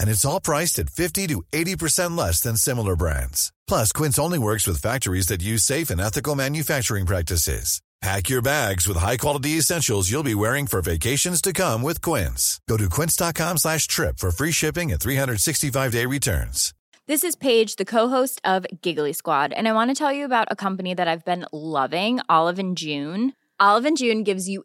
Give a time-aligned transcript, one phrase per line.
[0.00, 3.52] And it's all priced at 50 to 80% less than similar brands.
[3.68, 7.80] Plus, Quince only works with factories that use safe and ethical manufacturing practices.
[8.00, 12.58] Pack your bags with high-quality essentials you'll be wearing for vacations to come with Quince.
[12.66, 16.72] Go to quince.com slash trip for free shipping and 365-day returns.
[17.06, 20.48] This is Paige, the co-host of Giggly Squad, and I want to tell you about
[20.50, 23.34] a company that I've been loving, Olive June.
[23.58, 24.64] Olive and June gives you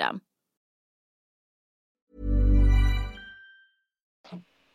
[0.00, 0.29] system.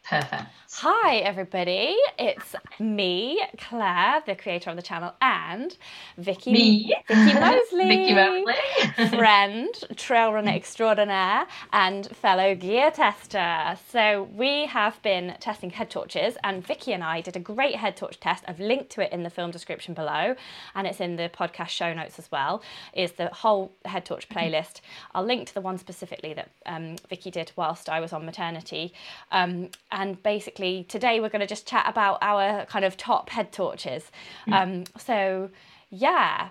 [0.07, 0.43] Perfect.
[0.79, 1.95] Hi, everybody.
[2.19, 5.75] It's me, Claire, the creator of the channel, and
[6.17, 6.51] Vicky.
[6.51, 6.93] Me.
[7.07, 7.87] Vicky Mosley.
[7.87, 9.07] Vicky Mosley.
[9.17, 13.77] friend, trail runner extraordinaire, and fellow gear tester.
[13.89, 17.95] So we have been testing head torches, and Vicky and I did a great head
[17.95, 18.43] torch test.
[18.47, 20.35] I've linked to it in the film description below,
[20.75, 22.61] and it's in the podcast show notes as well.
[22.93, 24.81] Is the whole head torch playlist.
[25.13, 28.93] I'll link to the one specifically that um, Vicky did whilst I was on maternity,
[29.31, 33.51] um, and basically today we're going to just chat about our kind of top head
[33.51, 34.11] torches.
[34.51, 35.49] Um, so
[35.89, 36.49] yeah.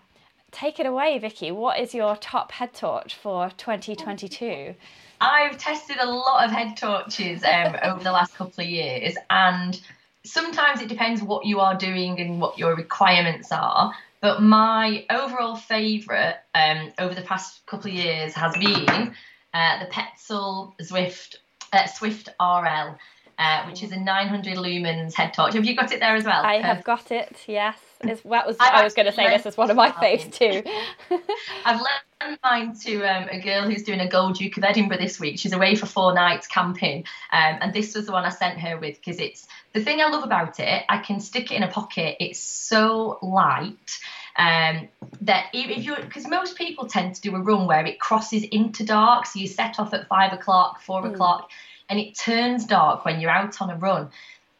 [0.50, 1.50] Take it away, Vicky.
[1.50, 4.74] What is your top head torch for 2022?
[5.20, 9.80] I've tested a lot of head torches um, over the last couple of years, and
[10.24, 13.92] sometimes it depends what you are doing and what your requirements are.
[14.20, 19.12] But my overall favourite um, over the past couple of years has been
[19.52, 21.36] uh, the Petzl Zwift
[21.74, 22.96] uh, Swift RL,
[23.38, 25.54] uh, which is a 900 lumens head torch.
[25.54, 26.44] Have you got it there as well?
[26.44, 27.36] I have got it.
[27.46, 28.56] Yes, that was.
[28.60, 30.62] I've I was going to say this is one of my faves too.
[31.64, 35.18] I've lent mine to um, a girl who's doing a Gold Duke of Edinburgh this
[35.18, 35.38] week.
[35.38, 38.78] She's away for four nights camping, um, and this was the one I sent her
[38.78, 40.84] with because it's the thing I love about it.
[40.88, 42.16] I can stick it in a pocket.
[42.20, 43.98] It's so light.
[44.36, 44.88] Um,
[45.20, 48.84] that if you because most people tend to do a run where it crosses into
[48.84, 51.50] dark, so you set off at five o'clock, four o'clock,
[51.94, 54.10] and it turns dark when you're out on a run.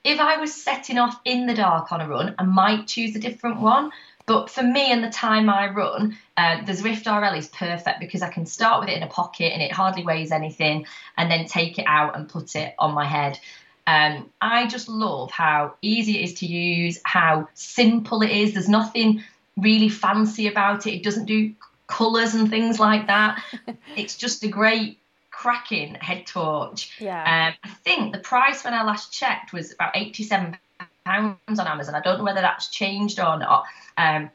[0.04, 3.18] If I was setting off in the dark on a run, I might choose a
[3.18, 3.90] different one.
[4.24, 8.22] But for me and the time I run, uh, the Swift RL is perfect because
[8.22, 10.86] I can start with it in a pocket and it hardly weighs anything,
[11.16, 13.40] and then take it out and put it on my head.
[13.84, 18.52] Um, I just love how easy it is to use, how simple it is.
[18.52, 19.24] There's nothing
[19.56, 20.94] really fancy about it.
[20.94, 21.52] It doesn't do
[21.88, 23.42] colours and things like that.
[23.96, 25.00] it's just a great
[25.44, 26.98] cracking head torch.
[26.98, 27.20] Yeah.
[27.20, 30.56] Um, I think the price when I last checked was about eighty-seven
[31.04, 31.94] pounds on Amazon.
[31.94, 33.64] I don't know whether that's changed or not.
[33.98, 34.30] Um,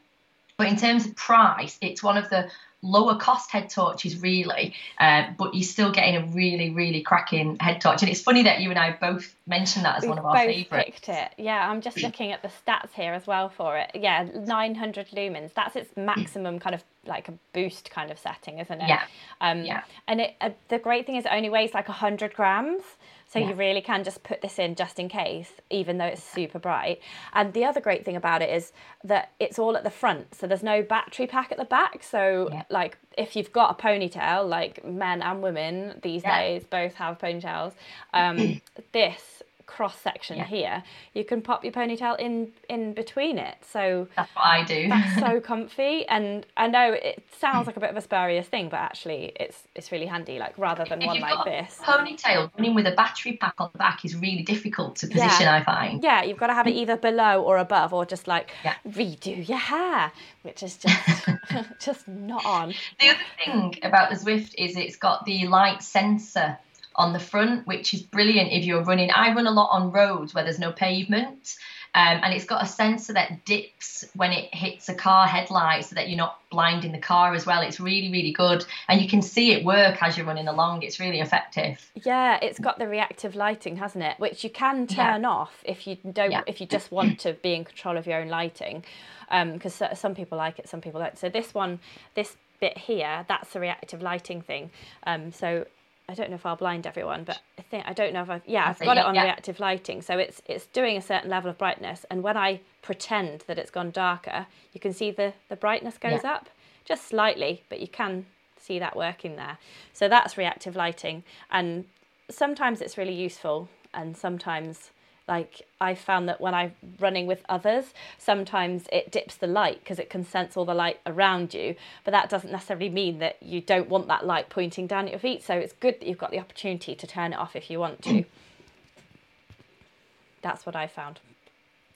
[0.56, 2.48] but in terms of price, it's one of the
[2.82, 4.74] lower cost head torches, really.
[5.00, 8.02] Uh, but you're still getting a really, really cracking head torch.
[8.02, 11.08] And it's funny that you and I both mentioned that as one of our picked
[11.08, 11.32] it.
[11.36, 13.90] Yeah, I'm just looking at the stats here as well for it.
[13.94, 15.54] Yeah, 900 lumens.
[15.54, 18.88] That's its maximum kind of like a boost kind of setting, isn't it?
[18.88, 19.02] Yeah.
[19.40, 19.82] Um, Yeah.
[20.06, 22.82] And it, uh, the great thing is it only weighs like 100 grams.
[23.26, 23.48] So Yeah.
[23.50, 27.00] you really can just put this in just in case, even though it's super bright.
[27.32, 28.72] And the other great thing about it is
[29.04, 30.34] that it's all at the front.
[30.34, 32.02] So there's no battery pack at the back.
[32.02, 32.64] So Yeah.
[32.70, 36.38] like if you've got a ponytail, like men and women these Yeah.
[36.38, 37.72] days both have ponytails,
[38.12, 38.60] um,
[38.92, 39.39] this
[39.70, 40.44] cross section Yeah.
[40.56, 40.82] here,
[41.14, 43.56] you can pop your ponytail in in between it.
[43.62, 44.88] So That's what I do.
[44.88, 48.68] that's so comfy, and I know it sounds like a bit of a spurious thing,
[48.68, 50.38] but actually it's it's really handy.
[50.38, 51.78] Like rather than if one like this.
[51.82, 55.62] ponytail running with a battery pack on the back is really difficult to position, I
[55.62, 56.02] find.
[56.02, 58.74] Yeah, you've got to have it either below or above, or just like Yeah.
[58.88, 60.10] redo your hair,
[60.42, 61.28] which is just
[61.80, 62.74] just not on.
[63.00, 66.58] The other thing about the Swift is it's got the light sensor
[66.96, 69.10] on the front, which is brilliant if you're running.
[69.10, 71.56] I run a lot on roads where there's no pavement.
[71.92, 75.96] Um, and it's got a sensor that dips when it hits a car headlight so
[75.96, 77.62] that you're not blinding the car as well.
[77.62, 78.64] It's really, really good.
[78.86, 80.82] And you can see it work as you're running along.
[80.82, 81.84] It's really effective.
[81.96, 84.20] Yeah, it's got the reactive lighting, hasn't it?
[84.20, 86.42] Which you can turn off if you don't, Yeah.
[86.46, 88.84] if you just want to be in control of your own lighting,
[89.28, 91.18] because some people like it, some people don't.
[91.18, 91.80] So this one,
[92.14, 94.70] this bit here, that's the reactive lighting thing.
[95.08, 95.66] Um, so
[96.10, 98.42] I don't know if I'll blind everyone, but I think I don't know if I've
[98.44, 99.22] yeah I've got it on yeah.
[99.24, 103.44] reactive lighting, so it's it's doing a certain level of brightness, and when I pretend
[103.46, 106.32] that it's gone darker, you can see the the brightness goes Yeah.
[106.34, 106.50] up
[106.84, 108.26] just slightly, but you can
[108.58, 109.58] see that working there.
[109.92, 111.84] So that's reactive lighting, and
[112.28, 114.90] sometimes it's really useful, and sometimes
[115.30, 120.00] like I found that when I'm running with others, sometimes it dips the light because
[120.00, 123.60] it can sense all the light around you, but that doesn't necessarily mean that you
[123.60, 125.44] don't want that light pointing down at your feet.
[125.44, 128.02] So it's good that you've got the opportunity to turn it off if you want
[128.02, 128.24] to.
[130.42, 131.20] That's what I found.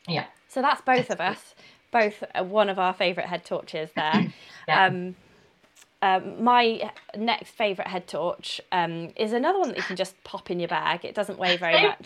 [0.07, 0.27] Yeah.
[0.49, 1.55] So that's both of us,
[1.91, 4.33] both uh, one of our favourite head torches there.
[4.69, 4.87] Yeah.
[4.87, 5.17] um,
[6.03, 10.51] um, my next favourite head torch um, is another one that you can just pop
[10.51, 11.07] in your bag.
[11.07, 11.97] It doesn't weigh very much.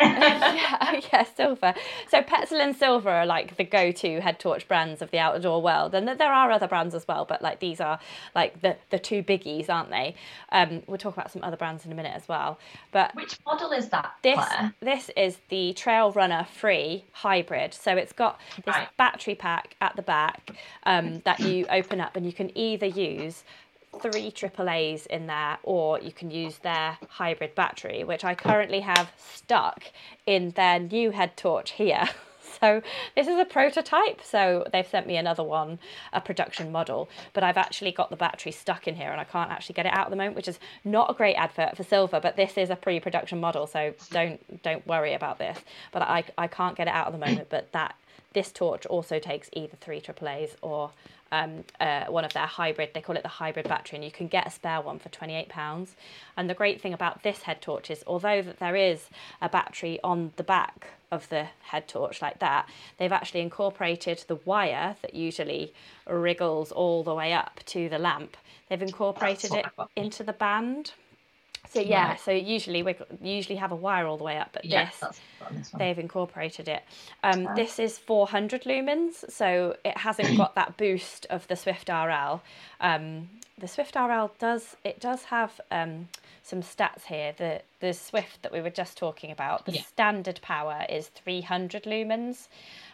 [0.04, 1.74] yeah, yeah, Silva.
[2.08, 5.94] So Petzl and Silva are like the go-to head torch brands of the outdoor world,
[5.94, 7.98] and there are other brands as well, but like these are
[8.34, 10.14] like the the two biggies, aren't they?
[10.52, 12.58] Um, we'll talk about some other brands in a minute as well.
[12.92, 14.74] But Which model is that, this Claire?
[14.80, 17.74] this is the Trail Runner Free Hybrid.
[17.74, 18.88] So it's got this Right.
[18.96, 20.52] battery pack at the back
[20.84, 23.44] um, that you open up, and you can either use
[23.98, 29.12] three AAA's in there, or you can use their hybrid battery, which I currently have
[29.16, 29.84] stuck
[30.26, 32.08] in their new head torch here.
[32.60, 32.82] So
[33.14, 34.20] this is a prototype.
[34.22, 35.78] So they've sent me another one,
[36.12, 39.50] a production model, but I've actually got the battery stuck in here and I can't
[39.50, 42.20] actually get it out at the moment, which is not a great advert for Silva,
[42.20, 45.58] but this is a pre-production model, so don't don't worry about this.
[45.92, 47.94] But I I can't get it out at the moment, but that
[48.32, 50.92] this torch also takes either three AAA's or
[51.32, 54.26] um, uh, one of their hybrid, they call it the hybrid battery, and you can
[54.26, 55.88] get a spare one for £28.
[56.36, 59.08] And the great thing about this head torch is, although that there is
[59.40, 62.68] a battery on the back of the head torch like that,
[62.98, 65.72] they've actually incorporated the wire that usually
[66.08, 68.36] wriggles all the way up to the lamp.
[68.68, 69.66] They've incorporated it
[69.96, 70.92] into the band.
[71.68, 72.20] So yeah, Right.
[72.20, 75.70] so usually we usually have a wire all the way up, but Yeah, this this
[75.78, 76.82] they've incorporated it.
[77.22, 82.42] Um, this is 400 lumens, so it hasn't got that boost of the Swift RL.
[82.80, 83.28] Um,
[83.58, 86.08] the Swift RL does it does have um,
[86.42, 87.32] some stats here.
[87.36, 89.82] The the Swift that we were just talking about, the Yeah.
[89.82, 92.48] standard power is 300 lumens.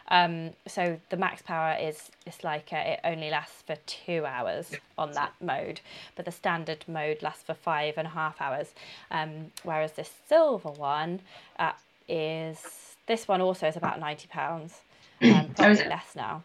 [0.09, 4.71] Um, so the max power is it's like uh, it only lasts for two hours
[4.97, 5.81] on that mode,
[6.15, 8.69] but the standard mode lasts for five and a half hours.
[9.11, 11.19] Um, whereas this Silva one
[11.59, 11.73] uh,
[12.07, 14.79] is this one also is about ninety pounds,
[15.21, 15.87] um, Oh, probably it?
[15.89, 16.43] less now.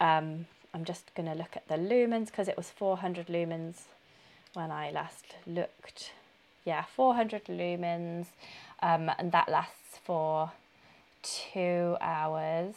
[0.00, 3.82] Um, I'm just going to look at the lumens because it was 400 lumens
[4.54, 6.12] when I last looked.
[6.64, 8.26] Yeah, 400 lumens,
[8.82, 10.50] um, and that lasts for
[11.22, 12.74] two hours.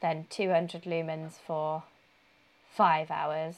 [0.00, 1.84] Then 200 lumens for
[2.70, 3.54] five hours,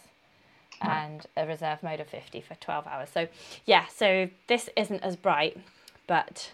[0.80, 3.08] and a reserve mode of 50 for 12 hours.
[3.12, 3.26] So,
[3.64, 5.56] yeah, so this isn't as bright,
[6.06, 6.52] but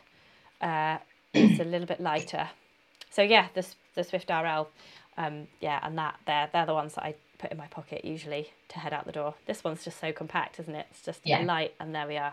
[0.60, 0.98] uh,
[1.34, 2.48] it's a little bit lighter.
[3.10, 4.68] So yeah, the the Swift RL,
[5.18, 8.50] um, yeah, and that they're they're the ones that I put in my pocket usually
[8.68, 9.34] to head out the door.
[9.46, 10.86] This one's just so compact, isn't it?
[10.90, 11.42] It's just Yeah.
[11.44, 12.32] light, and there we are.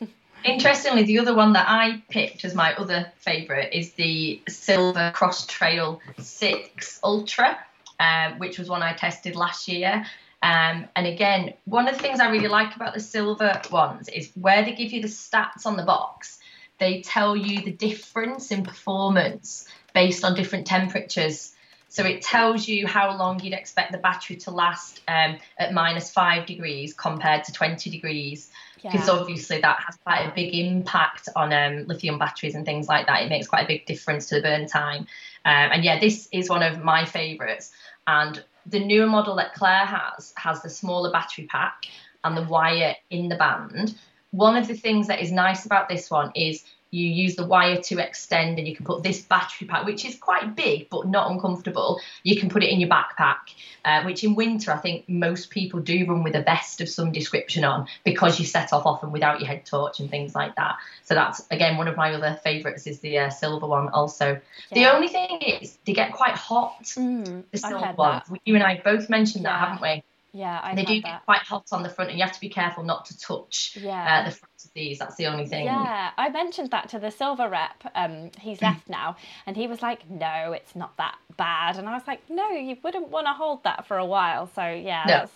[0.44, 5.46] Interestingly, the other one that I picked as my other favourite is the Silva Cross
[5.46, 7.58] Trail 6 Ultra,
[7.98, 10.06] um, which was one I tested last year.
[10.42, 14.30] Um, and again, one of the things I really like about the Silva ones is
[14.34, 16.38] where they give you the stats on the box,
[16.78, 21.52] they tell you the difference in performance based on different temperatures.
[21.88, 26.12] So it tells you how long you'd expect the battery to last um, at minus
[26.12, 28.50] five degrees compared to 20 degrees
[28.90, 29.14] because Yeah.
[29.14, 33.22] obviously that has quite a big impact on um, lithium batteries and things like that.
[33.22, 35.06] It makes quite a big difference to the burn time.
[35.44, 37.72] Um, and yeah, this is one of my favourites.
[38.06, 41.86] And the newer model that Claire has has the smaller battery pack
[42.24, 43.96] and the wire in the band.
[44.32, 47.76] One of the things that is nice about this one is you use the wire
[47.82, 51.30] to extend and you can put this battery pack which is quite big but not
[51.30, 52.00] uncomfortable.
[52.22, 53.36] You can put it in your backpack
[53.84, 57.12] uh, which in winter i think most people do run with a vest of some
[57.12, 60.76] description on because you set off often without your head torch and things like that.
[61.04, 64.40] So that's again one of my other favorites is the uh, Silva one also.
[64.72, 68.40] The only thing is they get quite hot Mm, the Silva ones that.
[68.44, 70.02] you and i both mentioned that haven't we?
[70.32, 72.40] Yeah, I they do had get quite hot on the front and you have to
[72.40, 74.20] be careful not to touch Yeah.
[74.22, 77.48] uh, the front these that's the only thing Yeah, I mentioned that to the Silva
[77.48, 77.90] rep.
[77.94, 81.94] Um, he's left now, and he was like, "No, it's not that bad." And I
[81.94, 85.12] was like, "No, you wouldn't want to hold that for a while." So yeah, No.
[85.18, 85.32] that's,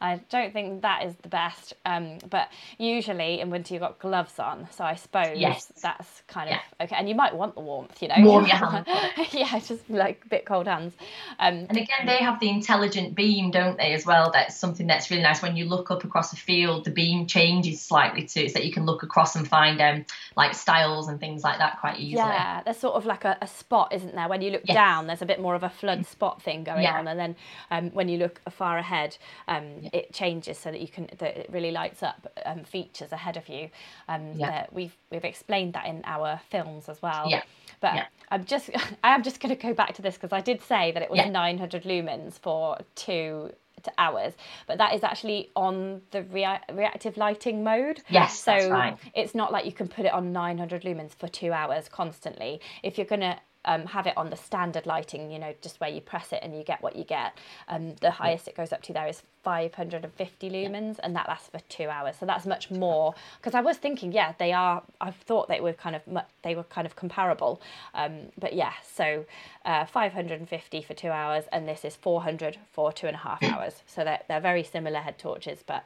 [0.00, 1.74] I don't think that is the best.
[1.86, 2.48] Um, but
[2.78, 5.72] usually in winter you've got gloves on, so I suppose Yes.
[5.82, 6.84] that's kind of Yeah.
[6.84, 6.96] okay.
[6.96, 8.14] And you might want the warmth, you know.
[8.18, 8.86] Warm your hands
[9.32, 10.92] yeah, just like a bit cold hands.
[11.38, 14.30] Um, And again, they have the intelligent beam, don't they, as well?
[14.32, 15.40] That's something that's really nice.
[15.42, 18.72] When you look up across a field, the beam changes slightly too, so that you
[18.74, 20.04] can look across and find um,
[20.36, 22.16] like styles and things like that quite easily.
[22.28, 24.28] Yeah, there's sort of like a, a spot, isn't there?
[24.28, 24.74] When you look Yes.
[24.74, 26.98] down, there's a bit more of a flood spot thing going Yeah.
[26.98, 27.36] on, and then
[27.70, 29.16] um, when you look far ahead,
[29.48, 33.36] um, it changes so that you can that it really lights up um, features ahead
[33.36, 33.70] of you.
[34.08, 34.50] Um, Yeah.
[34.50, 37.30] that we've we've explained that in our films as well.
[37.30, 37.42] Yeah.
[37.80, 38.06] But Yeah.
[38.30, 38.70] I'm just
[39.04, 41.10] I am just going to go back to this because I did say that it
[41.10, 41.30] was Yeah.
[41.30, 43.52] 900 lumens for two
[43.84, 44.34] to hours,
[44.66, 48.02] but that is actually on the rea- reactive lighting mode.
[48.08, 48.96] Yes, so right.
[49.14, 52.60] it's not like you can put it on 900 lumens for two hours constantly.
[52.82, 55.90] If you're going to um, have it on the standard lighting, you know, just where
[55.90, 57.36] you press it and you get what you get,
[57.68, 61.60] um, the highest it goes up to there is 550 lumens, and that lasts for
[61.68, 62.16] two hours.
[62.18, 63.14] So that's much more.
[63.38, 64.82] Because I was thinking, yeah, they are.
[65.00, 66.02] I thought they were kind of
[66.42, 67.60] they were kind of comparable,
[67.94, 68.72] um, but yeah.
[68.82, 69.26] So
[69.64, 73.82] uh, 550 for two hours, and this is 400 for two and a half hours.
[73.86, 75.84] So they're they're very similar head torches, but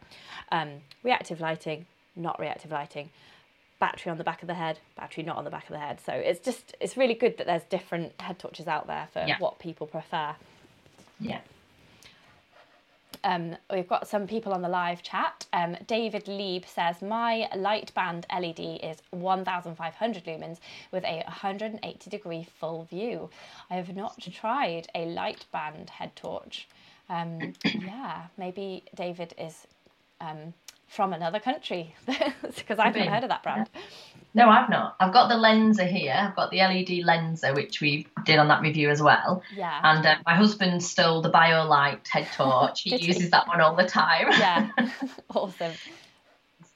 [0.52, 3.10] um, reactive lighting, not reactive lighting
[3.78, 6.00] battery on the back of the head, battery not on the back of the head.
[6.04, 9.38] So it's just it's really good that there's different head torches out there for Yeah.
[9.38, 10.34] what people prefer.
[11.20, 11.40] Yeah.
[13.24, 15.46] Um, we've got some people on the live chat.
[15.52, 20.58] Um, David Lieb says my light band LED is 1,500 lumens
[20.92, 23.28] with a 180 degree full view.
[23.70, 26.68] I have not tried a light band head torch.
[27.08, 29.66] Um, yeah, maybe David is
[30.20, 30.54] um,
[30.88, 33.68] from another country because I've never heard of that brand.
[34.34, 34.96] No, I've not.
[35.00, 36.14] I've got the lenser here.
[36.16, 39.42] I've got the LED lenser, which we did on that review as well.
[39.54, 39.80] Yeah.
[39.82, 42.82] And uh, my husband stole the BioLite head torch.
[42.82, 43.06] he Did he?
[43.06, 44.26] uses that one all the time.
[44.30, 44.68] Yeah,
[45.34, 45.72] awesome.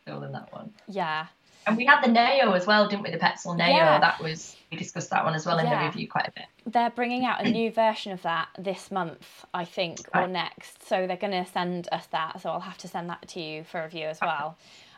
[0.03, 0.73] Stolen that one.
[0.89, 1.27] Yeah,
[1.67, 3.11] And we had the Neo as well, didn't we?
[3.11, 3.67] The Petzl Neo.
[3.69, 4.01] Yeah.
[4.01, 5.79] That was we discussed that one as well in Yeah.
[5.81, 6.47] the review quite a bit.
[6.67, 10.87] they're bringing out a new version of that this month, I think, or next.
[10.89, 12.41] So they're going to send us that.
[12.41, 14.57] So I'll have to send that to you for review as well.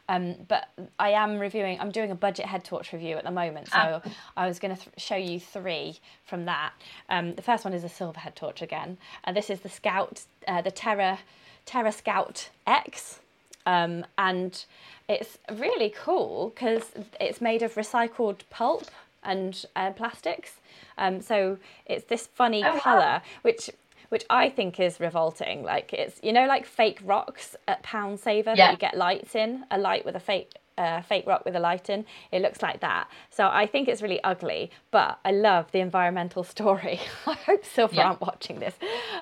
[0.08, 1.80] Um, but I am reviewing.
[1.80, 4.02] I'm doing a budget head torch review at the moment, so
[4.36, 6.72] I was going to th- show you three from that.
[7.08, 10.22] Um, the first one is a Silva head torch again, and this is the Scout,
[10.46, 11.20] uh, the Terra,
[11.64, 13.20] Terra Scout X,
[13.64, 14.66] um, and
[15.08, 16.82] it's really cool because
[17.18, 18.84] it's made of recycled pulp
[19.24, 20.52] and uh, plastics.
[20.98, 22.80] Um, so it's this funny Oh, wow.
[22.80, 23.70] colour, which
[24.10, 25.64] which I think is revolting.
[25.64, 28.66] Like it's you know like fake rocks at Pound Saver Yeah.
[28.66, 31.60] that you get lights in, a light with a fake uh, fake rock with a
[31.60, 32.04] light in.
[32.32, 33.08] It looks like that.
[33.30, 37.00] So I think it's really ugly, but I love the environmental story.
[37.26, 38.06] I hope Silva Yeah.
[38.08, 38.74] aren't watching this.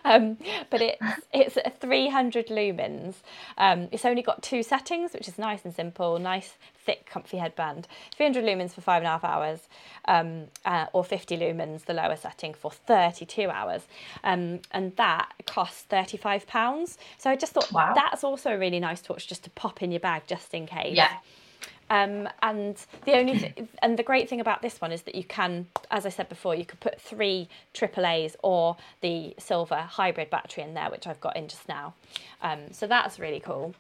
[0.05, 0.37] Um,
[0.71, 1.01] but it's
[1.33, 3.17] it's 300 lumens.
[3.59, 6.19] Um, it's only got two settings, which is nice and simple.
[6.19, 6.55] Nice
[6.85, 7.87] thick, comfy headband.
[8.17, 9.61] 300 lumens for five and a half hours,
[10.07, 13.83] um, uh, or 50 lumens, the lower setting, for 32 hours.
[14.25, 16.99] Um, and that costs 35 pounds.
[17.19, 17.93] So I just thought Wow.
[17.95, 20.97] that's also a really nice torch just to pop in your bag just in case.
[20.97, 21.13] Yeah.
[21.91, 25.25] Um, and the only th- and the great thing about this one is that you
[25.25, 30.65] can, as I said before, you could put three AAA's or the Silva hybrid battery
[30.65, 31.93] in there, which I've got in just now.
[32.41, 33.75] Um, so that's really cool.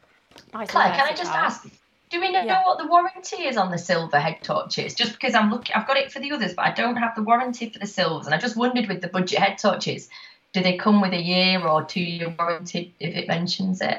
[0.52, 1.36] Nice Claire, can I just versatile.
[1.44, 1.68] ask?
[2.12, 2.62] Do we know Yeah.
[2.66, 4.94] what the warranty is on the Silva head torches?
[4.94, 7.22] Just because I'm looking, I've got it for the others, but I don't have the
[7.22, 8.26] warranty for the Silvas.
[8.26, 10.10] And I just wondered with the budget head torches,
[10.52, 13.98] do they come with a year or two year warranty if it mentions it?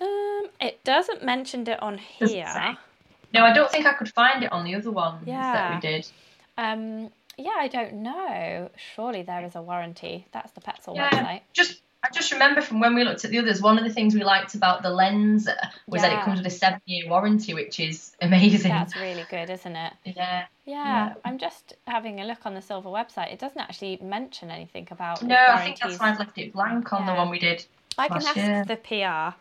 [0.00, 2.78] Um, it doesn't mention it on here.
[3.34, 6.06] No, I don't think I could find it on the other ones that we did.
[6.56, 8.70] Um, yeah, I don't know.
[8.94, 10.26] Surely there is a warranty.
[10.32, 11.40] That's the Petzl Yeah, website.
[11.52, 14.14] just I just remember from when we looked at the others, one of the things
[14.14, 15.56] we liked about the lenser
[15.86, 18.70] was that it comes with a seven year warranty, which is amazing.
[18.70, 19.92] That's really good, isn't it?
[20.04, 20.44] yeah.
[20.66, 21.14] Yeah, Yeah.
[21.24, 23.32] I'm just having a look on the Silva website.
[23.32, 26.92] It doesn't actually mention anything about No, I think that's why I've left it blank
[26.92, 27.64] on the one we did.
[27.96, 28.64] I can ask year.
[28.66, 29.34] the PR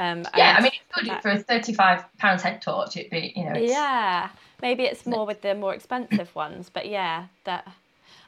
[0.00, 2.96] Um, Yeah, I mean, it's good that- for a thirty-five pounds head torch.
[2.96, 4.30] It'd be, you know, it's, yeah,
[4.62, 7.72] maybe it's more with the more expensive ones, but yeah, that I'm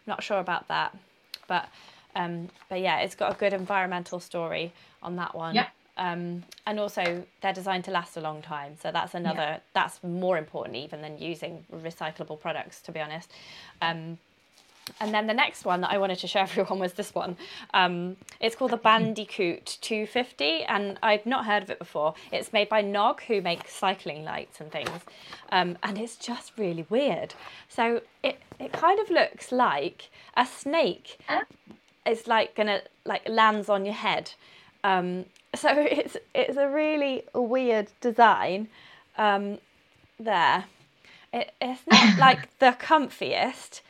[0.06, 0.96] not sure about that.
[1.48, 1.68] But
[2.14, 5.54] um, but yeah, it's got a good environmental story on that one.
[5.54, 5.68] Yeah.
[5.98, 10.38] Um, and also they're designed to last a long time, so that's another that's more
[10.38, 13.30] important even than using recyclable products, to be honest.
[13.82, 14.18] Um,
[15.00, 17.36] and then the next one that I wanted to show everyone was this one.
[17.74, 22.14] Um, it's called the Bandicoot 250, and I've not heard of it before.
[22.32, 25.00] It's made by Knog, who makes cycling lights and things,
[25.50, 27.34] um, and it's just really weird.
[27.68, 31.18] So it it kind of looks like a snake.
[32.04, 34.32] It's like gonna like lands on your head.
[34.84, 38.68] Um, so it's it's a really weird design.
[39.16, 39.58] Um,
[40.18, 40.64] there,
[41.32, 43.80] it, it's not like the comfiest.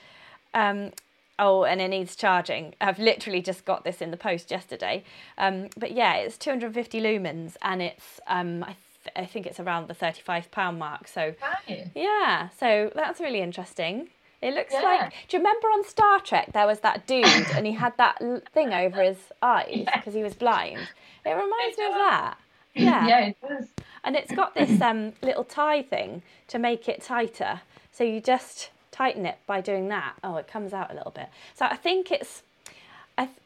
[0.54, 0.92] Um,
[1.38, 2.74] oh, and it needs charging.
[2.80, 5.04] I've literally just got this in the post yesterday.
[5.38, 8.76] Um, but yeah, it's 250 lumens and it's, um, I,
[9.16, 11.08] I think it's around the £35 mark.
[11.08, 11.90] So Right.
[11.94, 14.08] yeah, so that's really interesting.
[14.42, 14.80] It looks Yeah.
[14.82, 15.12] like.
[15.28, 18.20] Do you remember on Star Trek there was that dude and he had that
[18.52, 20.80] thing over his eyes because he was blind?
[21.24, 22.34] It reminds me of that.
[22.74, 23.06] Yeah.
[23.06, 23.68] yeah, it does.
[24.04, 27.60] And it's got this um, little tie thing to make it tighter.
[27.92, 30.14] So you just tighten it by doing that.
[30.24, 31.28] Oh, it comes out a little bit.
[31.54, 32.42] So I think it's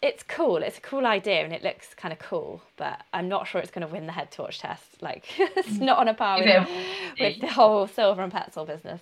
[0.00, 0.58] it's cool.
[0.58, 3.70] It's a cool idea and it looks kind of cool, but I'm not sure it's
[3.70, 5.02] going to win the head torch test.
[5.02, 6.68] Like it's not on a par with, Give it
[7.20, 9.00] a with the whole Silva and Petzl business.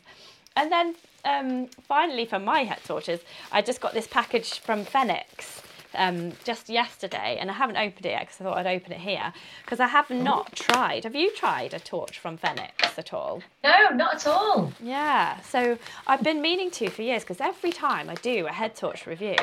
[0.56, 0.94] And then
[1.24, 3.20] um, finally for my head torches,
[3.50, 5.62] I just got this package from Fenix
[5.96, 8.98] um, just yesterday, and I haven't opened it yet because I thought I'd open it
[8.98, 9.32] here
[9.64, 11.04] because I have not tried.
[11.04, 13.42] Have you tried a torch from Fenix at all?
[13.62, 14.72] No, not at all.
[14.80, 18.76] Yeah, so I've been meaning to for years because every time I do a head
[18.76, 19.36] torch review,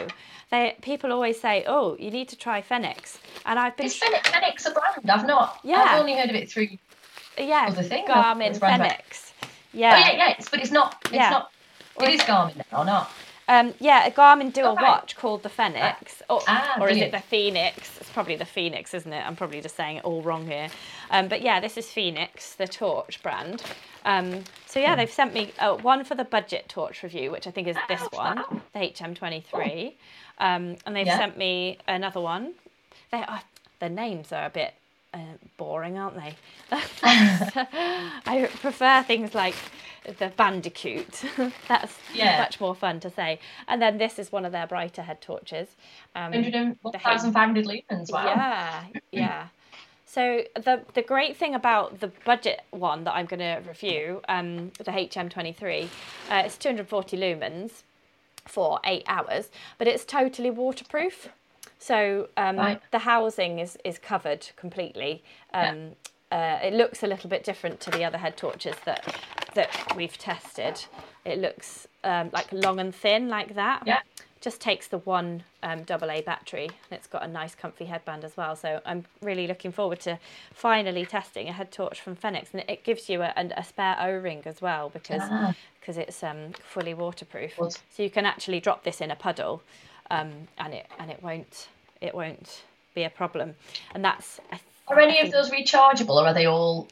[0.49, 4.29] they people always say, "Oh, you need to try Fenix," and I've been Is Fenix,
[4.29, 5.09] Fenix a brand?
[5.09, 5.59] I've not.
[5.63, 5.81] Yeah.
[5.81, 6.67] I've only heard of it through.
[7.37, 8.59] yeah other thing, Garmin.
[8.59, 9.33] Fenix.
[9.73, 10.35] Yeah, Oh yeah, yeah.
[10.37, 10.95] It's, but it's not.
[11.05, 11.29] It's Yeah.
[11.29, 11.51] not.
[12.01, 13.11] It is Garmin then, or not?
[13.47, 14.81] Um, yeah, a Garmin dual right.
[14.81, 17.97] watch called the Phoenix, or, Ah, or is it the Phoenix?
[17.99, 19.25] It's probably the Phoenix, isn't it?
[19.25, 20.69] I'm probably just saying it all wrong here.
[21.09, 23.61] Um, but yeah, this is Fenix, the torch brand.
[24.05, 24.83] Um, so Hmm.
[24.83, 27.77] yeah, they've sent me uh, one for the budget torch review, which I think is
[27.89, 29.93] this one, the HM23,
[30.37, 31.17] um, and they've Yeah.
[31.17, 32.53] sent me another one.
[33.11, 33.41] They are,
[33.79, 34.75] the names are a bit
[35.13, 35.17] uh,
[35.57, 36.35] boring, aren't they?
[38.25, 39.55] I prefer things like
[40.19, 41.23] the Bandicoot.
[41.67, 42.37] That's Yeah.
[42.37, 43.39] much more fun to say.
[43.67, 45.69] And then this is one of their brighter head torches.
[46.15, 48.11] Um, 100 the H- 1,500 lumens.
[48.11, 48.25] Wow.
[48.25, 49.47] Yeah, yeah.
[50.05, 54.71] So the the great thing about the budget one that I'm going to review, um,
[54.77, 55.85] the HM23,
[56.29, 57.83] uh, it's 240 lumens
[58.45, 61.29] for eight hours, but it's totally waterproof.
[61.81, 62.81] So um, Right.
[62.91, 65.23] the housing is is covered completely.
[65.53, 65.93] Um,
[66.31, 69.03] uh, it looks a little bit different to the other head torches that
[69.55, 70.85] that we've tested.
[71.25, 73.99] It looks um, like long and thin like that Yeah.
[74.41, 78.37] just takes the one um, AA battery and it's got a nice comfy headband as
[78.37, 78.55] well.
[78.55, 80.19] So I'm really looking forward to
[80.53, 84.43] finally testing a head torch from Fenix and it gives you a, a spare O-ring
[84.45, 85.53] as well because Ah.
[85.79, 87.53] because it's um, fully waterproof.
[87.89, 89.63] So you can actually drop this in a puddle
[90.11, 91.69] um, and it and it won't
[92.01, 93.55] it won't be a problem.
[93.95, 96.87] And that's th- Are any of those rechargeable, or are they all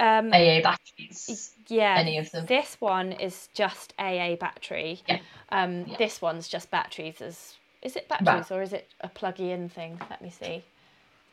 [0.00, 1.52] um, AA batteries?
[1.68, 2.46] yeah, any of them?
[2.46, 5.02] This one is just AA battery.
[5.06, 5.18] Yeah.
[5.50, 5.96] Um, Yeah.
[5.98, 7.20] This one's just batteries.
[7.20, 10.00] As is it batteries or is it a plug-in thing?
[10.10, 10.64] Let me see.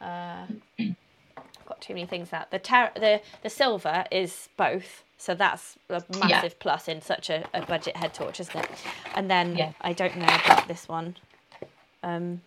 [0.02, 0.46] Uh,
[1.66, 2.52] got too many things out.
[2.52, 7.46] The tar- the the Silva is both, so that's a massive plus in such a,
[7.54, 8.70] a budget head torch, isn't it?
[9.16, 9.72] And then Yeah.
[9.82, 11.16] I don't know about this one.
[12.04, 12.42] Um,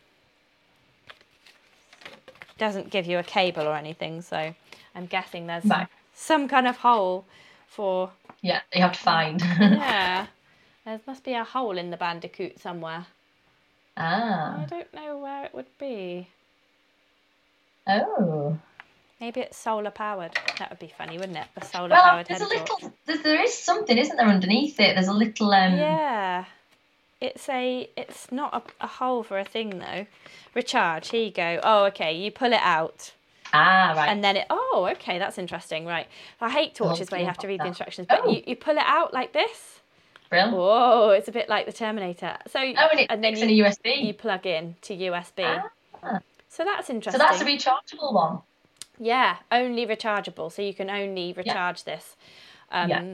[2.59, 4.55] doesn't give you a cable or anything, so
[4.95, 5.89] I'm guessing there's Right.
[6.15, 7.25] some kind of hole
[7.67, 8.11] for
[8.43, 9.41] Yeah, you have to find.
[9.61, 10.27] yeah.
[10.85, 13.07] There must be a hole in the bandicoot somewhere.
[13.97, 14.61] Ah.
[14.63, 16.29] I don't know where it would be.
[17.87, 18.59] Oh.
[19.21, 20.33] Maybe it's solar powered.
[20.59, 21.47] That would be funny, wouldn't it?
[21.57, 22.93] A solar Well, powered there's a little.
[23.07, 24.95] There's, there is something, isn't there, underneath it?
[24.95, 25.53] There's a little.
[25.53, 26.45] um Yeah.
[27.21, 27.89] It's a.
[27.97, 30.07] It's not a, a hole for a thing though.
[30.55, 31.09] Recharge.
[31.09, 31.61] Here you go.
[31.63, 32.13] Oh, okay.
[32.15, 33.13] You pull it out,
[33.55, 34.09] Ah, right.
[34.11, 34.47] and then it.
[34.51, 35.19] Oh, okay.
[35.19, 35.87] That's interesting.
[35.87, 36.07] Right.
[36.43, 38.31] I hate torches where you have to read the instructions, but Oh.
[38.31, 39.81] you, you pull it out like this.
[40.29, 40.51] Brill.
[40.51, 41.11] Whoa!
[41.11, 42.37] It's a bit like the Terminator.
[42.49, 42.59] So.
[42.61, 44.05] Oh, and it and then you in a USB.
[44.05, 45.63] you plug in to USB.
[46.03, 46.19] Ah.
[46.51, 47.19] So that's interesting.
[47.21, 48.41] so that's a rechargeable one.
[48.99, 50.51] Yeah, only rechargeable.
[50.53, 52.17] So you can only recharge this.
[52.71, 53.05] Um, Yeah.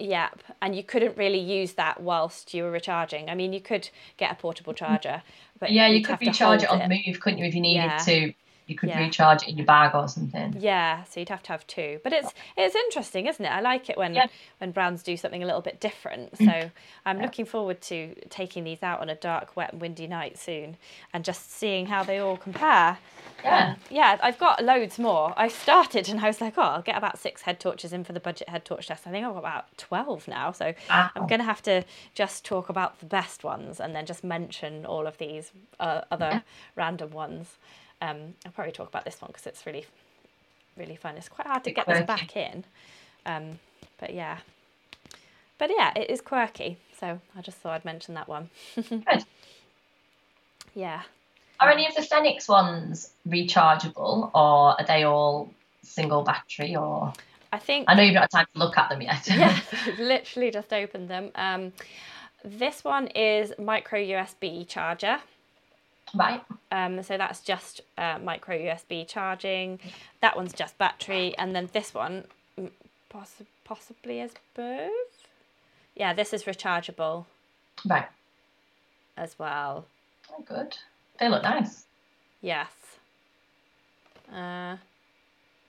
[0.00, 0.42] Yep.
[0.62, 3.28] And you couldn't really use that whilst you were recharging.
[3.28, 5.22] I mean, you could get a portable charger,
[5.58, 5.72] but.
[5.72, 7.98] Yeah, you could recharge it on the move, couldn't you, if you needed Yeah.
[7.98, 8.32] to
[8.68, 8.98] You could Yeah.
[8.98, 10.54] recharge it in your bag or something.
[10.60, 12.00] Yeah, so you'd have to have two.
[12.04, 13.48] But it's it's interesting, isn't it?
[13.48, 14.26] I like it when Yeah.
[14.58, 16.36] when brands do something a little bit different.
[16.38, 16.70] So
[17.06, 20.76] I'm looking forward to taking these out on a dark, wet, and windy night soon,
[21.14, 22.98] and just seeing how they all compare.
[23.42, 23.68] Yeah.
[23.70, 25.32] Um, yeah, I've got loads more.
[25.36, 28.12] I started and I was like, oh, I'll get about six head torches in for
[28.12, 29.06] the budget head torch test.
[29.06, 30.52] I think I've got about 12 now.
[30.52, 34.24] So I'm going to have to just talk about the best ones and then just
[34.24, 36.42] mention all of these uh, other
[36.76, 37.56] random ones.
[38.00, 39.86] Um, I'll probably talk about this one because it's really,
[40.76, 41.16] really fun.
[41.16, 42.64] It's quite hard to get this back in.
[43.26, 43.58] Um,
[43.98, 44.38] but yeah.
[45.58, 46.78] But yeah, it is quirky.
[46.98, 48.50] So I just thought I'd mention that one.
[48.76, 49.24] Good.
[50.74, 51.02] Yeah.
[51.60, 55.50] Are any of the Fenix ones rechargeable, or are they all
[55.82, 56.76] single battery?
[56.76, 57.12] Or
[57.52, 59.26] I think I know you've not had time to look at them yet.
[59.30, 59.58] yeah,
[59.98, 61.30] literally just opened them.
[61.34, 61.72] Um,
[62.44, 65.18] this one is micro USB charger.
[66.14, 66.42] Right.
[66.72, 69.78] Um, so that's just uh, micro USB charging.
[70.20, 72.24] That one's just battery, and then this one
[73.12, 74.90] possi- possibly is both.
[75.94, 77.24] Yeah, this is rechargeable
[77.86, 78.06] Right.
[79.16, 79.86] as well.
[80.32, 80.76] Oh, good.
[81.18, 81.84] They look nice.
[82.40, 82.70] Yes.
[84.32, 84.76] Uh,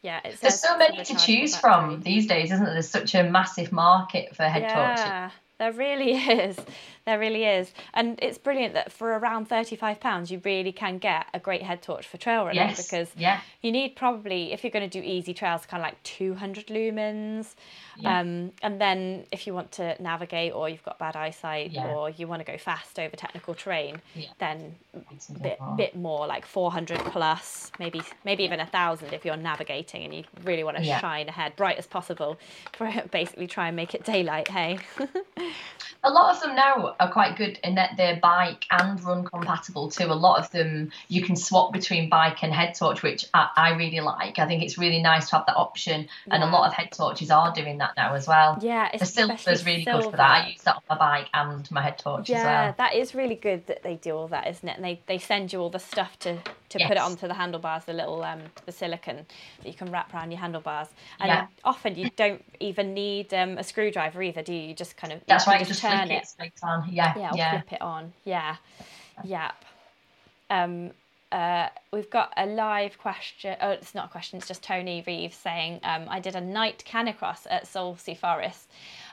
[0.02, 1.62] yeah, There's so many to choose battery.
[1.62, 2.74] from these days, isn't there?
[2.74, 5.06] There's such a massive market for head torches.
[5.06, 6.58] Yeah, there really is.
[7.06, 7.72] There really is.
[7.94, 12.06] And it's brilliant that for around £35, you really can get a great head torch
[12.08, 13.42] for trail running Yes, because yeah.
[13.62, 17.56] you need probably, if you're going to do easy trails, kind of like 200 lumens.
[17.98, 18.20] Yeah.
[18.20, 21.88] Um, and then if you want to navigate or you've got bad eyesight Yeah.
[21.88, 24.02] or you want to go fast over technical terrain,
[24.40, 25.76] then a bit, more.
[25.76, 30.24] bit more like 400 plus, maybe maybe even a thousand if you're navigating and you
[30.44, 32.38] really want to shine ahead, bright as possible,
[32.74, 34.48] for basically try and make it daylight.
[34.48, 34.80] Hey.
[36.04, 39.90] A lot of them now are quite good in that they're bike and run compatible
[39.90, 40.06] too.
[40.06, 43.70] A lot of them you can swap between bike and head torch, which I, I
[43.72, 44.40] really like.
[44.40, 47.32] I think it's really nice to have that option, and a lot of head torches
[47.32, 48.58] are doing that now as well.
[48.62, 50.46] Yeah, the Silva's really good for that.
[50.46, 52.44] I use that on my bike and my head torch as well.
[52.44, 54.76] Yeah, that is really good that they do all that, isn't it?
[54.76, 56.38] And they, they send you all the stuff to,
[56.70, 59.26] to put it onto the handlebars, the little um the silicon
[59.62, 60.88] that you can wrap around your handlebars.
[61.20, 61.48] And Yeah.
[61.64, 64.70] often you don't even need um, a screwdriver either, do you?
[64.70, 65.60] You just kind of That's right.
[65.60, 66.86] You just turn it straight on.
[66.90, 67.50] Yeah, Yeah, yeah.
[67.52, 68.14] flip it on.
[68.24, 68.56] Yeah.
[69.24, 69.54] Yep.
[70.50, 70.92] Um,
[71.32, 73.56] uh, we've got a live question.
[73.62, 74.38] Oh, it's not a question.
[74.38, 78.68] It's just Tony Reeves saying, um, "I did a night canicross at Salcey Forest.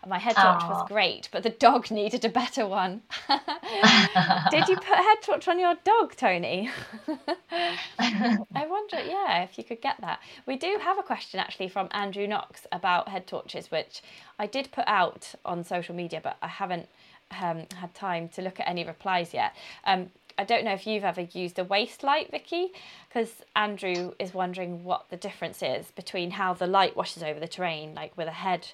[0.06, 0.68] My head torch Aw.
[0.68, 3.02] was great, but the dog needed a better one."
[4.50, 6.70] did you put a head torch on your dog, Tony?
[7.98, 10.20] I wonder, yeah, if you could get that.
[10.46, 14.02] We do have a question actually from Andrew Knox about head torches, which
[14.38, 16.88] I did put out on social media, but I haven't
[17.30, 19.54] um, had time to look at any replies yet.
[19.84, 22.72] Um, I don't know if you've ever used a waist light, Vicky,
[23.08, 27.48] because Andrew is wondering what the difference is between how the light washes over the
[27.48, 28.68] terrain, like with a head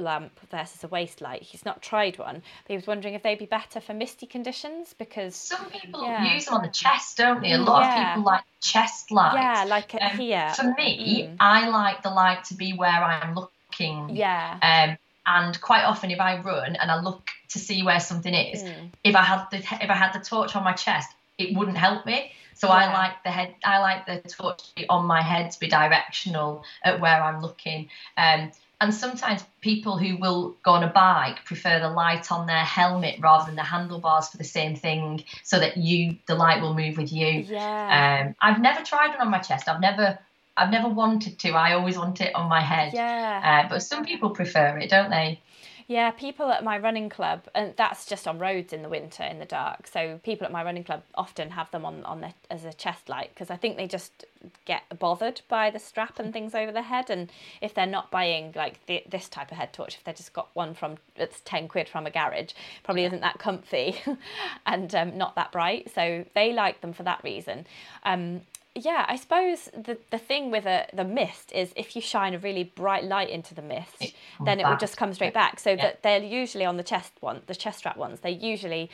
[0.00, 1.42] lamp versus a waist light.
[1.42, 4.94] He's not tried one, but he was wondering if they'd be better for misty conditions
[4.98, 6.32] because Some people Yeah.
[6.34, 7.52] use them on the chest, don't they?
[7.52, 7.88] A lot Yeah.
[8.00, 9.36] of people like chest lights.
[9.36, 10.52] yeah, like Um, here.
[10.54, 11.36] For me, Mm.
[11.40, 14.10] I like the light to be where I'm looking.
[14.16, 14.58] Yeah.
[14.62, 18.62] Um, and quite often, if I run and I look to see where something is,
[18.62, 18.90] Mm.
[19.04, 22.06] if I had the if I had the torch on my chest, it wouldn't help
[22.06, 22.32] me.
[22.54, 23.54] So I like the head.
[23.64, 27.90] I like the torch on my head to be directional at where I'm looking.
[28.16, 32.64] Um, and sometimes people who will go on a bike prefer the light on their
[32.64, 36.74] helmet rather than the handlebars for the same thing, so that you the light will
[36.74, 37.26] move with you.
[37.26, 38.26] Yeah.
[38.26, 39.68] Um, I've never tried one on my chest.
[39.68, 40.18] I've never,
[40.56, 41.50] I've never wanted to.
[41.50, 42.92] I always want it on my head.
[42.92, 43.64] Yeah.
[43.64, 45.40] Uh, but some people prefer it, don't they?
[45.88, 49.38] Yeah, people at my running club, and that's just on roads in the winter in
[49.38, 49.86] the dark.
[49.86, 53.08] So people at my running club often have them on on their, as a chest
[53.08, 54.24] light because I think they just
[54.64, 57.08] get bothered by the strap and things over their head.
[57.08, 60.32] And if they're not buying like the, this type of head torch, if they just
[60.32, 63.96] got one from it's ten quid from a garage, probably isn't that comfy
[64.66, 65.92] and um, not that bright.
[65.94, 67.64] So they like them for that reason.
[68.02, 68.40] Um,
[68.76, 72.38] yeah, I suppose the the thing with a, the mist is if you shine a
[72.38, 75.58] really bright light into the mist, It then it will just come straight back.
[75.58, 75.82] So Yeah.
[75.82, 78.20] that they're usually on the chest one, the chest strap ones.
[78.20, 78.90] They usually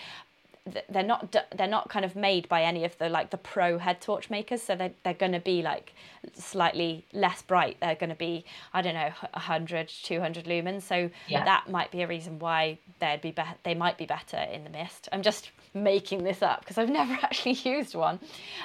[0.89, 4.01] they're not they're not kind of made by any of the like the pro head
[4.01, 5.93] torch makers so they're, they're going to be like
[6.35, 11.45] slightly less bright they're going to be i don't know 100 200 lumens so Yeah.
[11.45, 14.71] that might be a reason why they'd be, be- they might be better in the
[14.71, 18.19] mist i'm just making this up because i've never actually used one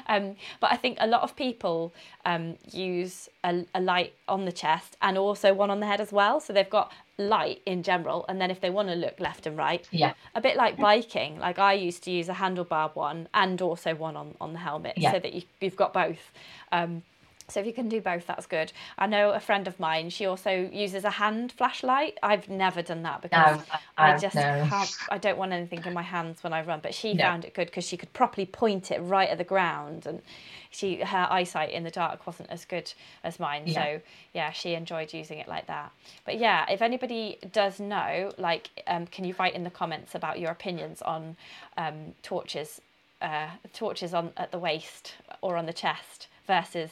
[0.08, 1.93] um, but i think a lot of people
[2.26, 6.12] um, use a, a light on the chest and also one on the head as
[6.12, 9.48] well so they've got light in general, and then if they want to look left
[9.48, 10.13] and right, Yeah.
[10.36, 11.39] a bit like biking.
[11.39, 14.93] Like I used to use a handlebar one and also one on on the helmet,
[14.98, 15.13] Yeah.
[15.13, 16.32] so that you, you've got both.
[16.72, 17.02] Um,
[17.50, 18.74] so if you can do both, that's good.
[18.98, 20.10] I know a friend of mine.
[20.10, 22.18] She also uses a hand flashlight.
[22.22, 23.60] I've never done that because
[23.98, 24.68] I no, just no.
[24.70, 24.92] can't.
[25.10, 26.82] I don't want anything in my hands when I run.
[26.84, 27.24] But she No.
[27.24, 30.22] found it good because she could properly point it right at the ground, and
[30.70, 32.92] she her eyesight in the dark wasn't as good
[33.24, 33.68] as mine.
[33.68, 33.86] Yeah.
[33.86, 34.02] So
[34.34, 35.92] yeah, she enjoyed using it like that.
[36.26, 40.40] But yeah, if anybody does know, like, um, can you write in the comments about
[40.40, 41.38] your opinions on
[41.78, 42.82] um, torches,
[43.22, 46.92] uh, torches on at the waist or on the chest versus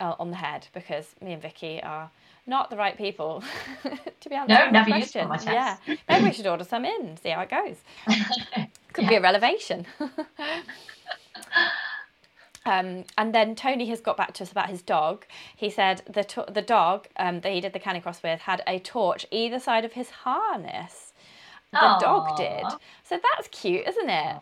[0.00, 0.66] uh, on the head?
[0.72, 2.10] Because me and Vicky are
[2.46, 3.42] not the right people
[4.20, 5.28] to be answering that never used question.
[5.28, 5.76] them on my Yeah,
[6.08, 7.76] maybe we should order some in, see how it goes.
[8.92, 9.86] Could be a revelation.
[12.64, 15.26] Um, and then Tony has got back to us about his dog.
[15.56, 18.78] He said the to- the dog um, that he did the canicross with had a
[18.78, 21.12] torch either side of his harness.
[21.72, 22.64] The dog did.
[23.02, 24.36] So that's cute, isn't it?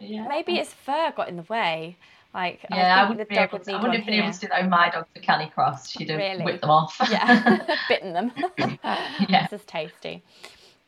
[0.00, 0.28] Yeah.
[0.28, 1.98] maybe his fur got in the way.
[2.34, 4.48] Like Yeah, I, I wouldn't be able would to, I wouldn't have been able to
[4.62, 5.90] with my dog for Canicross.
[5.90, 6.44] She'd have Really?
[6.44, 6.96] whipped them off.
[7.10, 8.32] Yeah, bitten them.
[9.28, 9.46] Yeah.
[9.50, 10.22] This is tasty.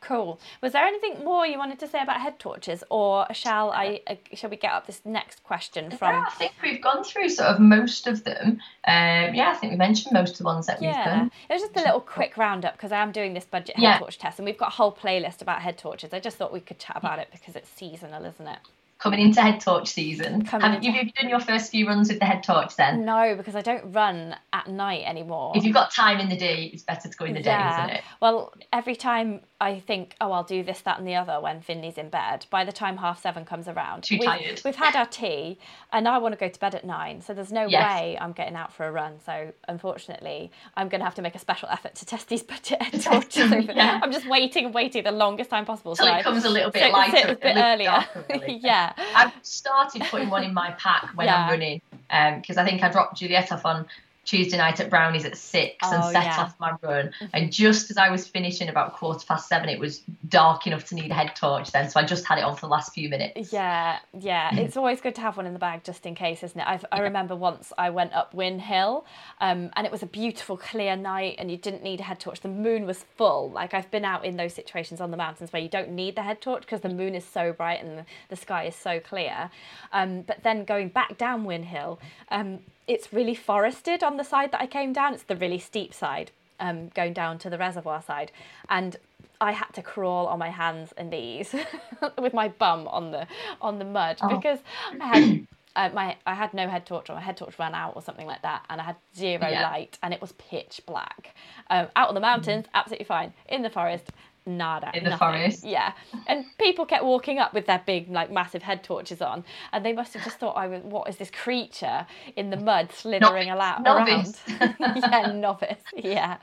[0.00, 0.38] Cool.
[0.60, 4.00] Was there anything more you wanted to say about head torches, or shall I?
[4.06, 6.10] Uh, shall we get up this next question from?
[6.10, 8.60] Yeah, I think we've gone through sort of most of them.
[8.86, 11.30] Um, yeah, I think we mentioned most of the ones that we've Yeah, done.
[11.48, 13.98] it was just a little quick roundup because I am doing this budget head Yeah.
[13.98, 16.12] torch test, and we've got a whole playlist about head torches.
[16.12, 18.58] I just thought we could chat about it because it's seasonal, isn't it?
[19.04, 20.46] Coming into head torch season.
[20.46, 22.74] Coming Have into- you, have you done your first few runs with the head torch
[22.76, 23.04] then?
[23.04, 25.52] No, because I don't run at night anymore.
[25.54, 27.90] If you've got time in the day, it's better to go in the day, isn't
[27.90, 28.02] it?
[28.22, 31.98] Well, every time I think, oh, I'll do this, that, and the other when Finley's
[31.98, 34.62] in bed, by the time half seven comes around, Too we've, tired.
[34.64, 35.58] we've had our tea,
[35.92, 37.20] and I want to go to bed at nine.
[37.20, 37.84] So there's no Yes.
[38.00, 39.20] way I'm getting out for a run.
[39.26, 42.80] So unfortunately, I'm going to have to make a special effort to test these budget
[42.80, 43.50] head torches.
[43.66, 44.00] Yeah.
[44.02, 45.94] I'm just waiting and waiting the longest time possible.
[45.94, 48.02] So it I- comes a little bit so- lighter, a bit earlier.
[48.48, 48.92] yeah.
[48.96, 51.44] I've started putting one in my pack when Yeah.
[51.44, 51.80] I'm running
[52.10, 53.86] um, because I think I dropped Juliet off on
[54.24, 56.40] Tuesday night at Brownies at six and Oh, set yeah.
[56.40, 57.12] off my run.
[57.32, 60.94] And just as I was finishing, about quarter past seven, it was dark enough to
[60.94, 61.90] need a head torch then.
[61.90, 63.52] So I just had it on for the last few minutes.
[63.52, 64.54] Yeah, yeah.
[64.54, 66.66] It's always good to have one in the bag just in case, isn't it?
[66.66, 69.04] I've, I remember once I went up Win Hill
[69.40, 72.40] um, and it was a beautiful, clear night and you didn't need a head torch.
[72.40, 73.50] The moon was full.
[73.50, 76.22] Like I've been out in those situations on the mountains where you don't need the
[76.22, 79.50] head torch because the moon is so bright and the, the sky is so clear.
[79.92, 84.52] Um, but then going back down Win Hill, um, it's really forested on the side
[84.52, 85.14] that I came down.
[85.14, 88.30] It's the really steep side, um, going down to the reservoir side.
[88.68, 88.96] And
[89.40, 91.54] I had to crawl on my hands and knees
[92.18, 93.26] with my bum on the
[93.60, 94.60] on the mud because
[95.00, 95.24] I had
[95.76, 98.26] uh, my I had no head torch or my head torch ran out or something
[98.26, 99.62] like that, and I had zero Yeah.
[99.62, 101.34] light and it was pitch black.
[101.70, 103.32] Um, out on the mountains, absolutely fine.
[103.48, 104.12] In the forest,
[104.46, 104.90] nada.
[104.94, 105.28] In the nothing.
[105.28, 105.64] forest.
[105.64, 105.92] yeah.
[106.26, 109.92] And people kept walking up with their big, like, massive head torches on, and they
[109.92, 113.54] must have just thought I was, what is this creature in the mud slithering Novice.
[113.54, 114.40] ala- Novice.
[114.60, 114.76] around?
[114.96, 115.82] yeah, novice.
[115.96, 116.36] Yeah.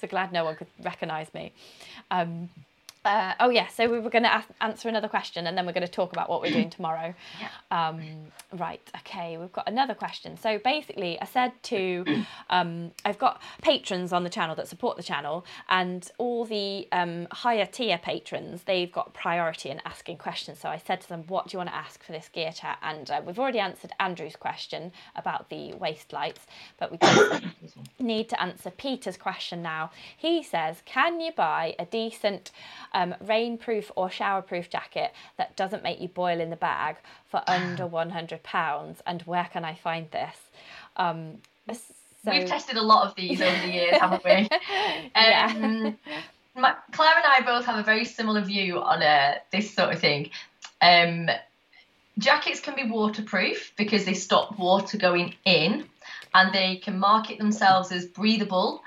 [0.00, 1.52] So glad no one could recognise me.
[2.10, 2.48] Um,
[3.06, 5.86] uh, oh yeah, so we were going to answer another question, and then we're going
[5.86, 7.14] to talk about what we're doing tomorrow.
[7.70, 8.02] Um,
[8.52, 8.80] right.
[8.98, 9.36] Okay.
[9.36, 10.36] We've got another question.
[10.36, 12.04] So basically, I said to,
[12.50, 17.28] um, I've got patrons on the channel that support the channel, and all the um,
[17.32, 20.58] higher tier patrons, they've got priority in asking questions.
[20.58, 22.78] So I said to them, "What do you want to ask for this gear chat?"
[22.82, 26.46] And uh, we've already answered Andrew's question about the waist lights,
[26.78, 26.98] but we
[27.98, 29.90] need to answer Pieter's question now.
[30.16, 32.50] He says, Can you buy a decent
[32.96, 36.96] um, rainproof or showerproof jacket that doesn't make you boil in the bag
[37.28, 38.96] for under £100?
[39.06, 40.36] And where can I find this?
[40.96, 41.38] Um,
[42.24, 44.48] so, We've tested a lot of these over the years, haven't we?
[45.14, 45.52] Yeah.
[45.54, 45.98] Um,
[46.56, 50.00] my, Claire and I both have a very similar view on uh, this sort of
[50.00, 50.30] thing.
[50.80, 51.28] Um,
[52.18, 55.84] jackets can be waterproof because they stop water going in
[56.34, 58.82] and they can market themselves as breathable,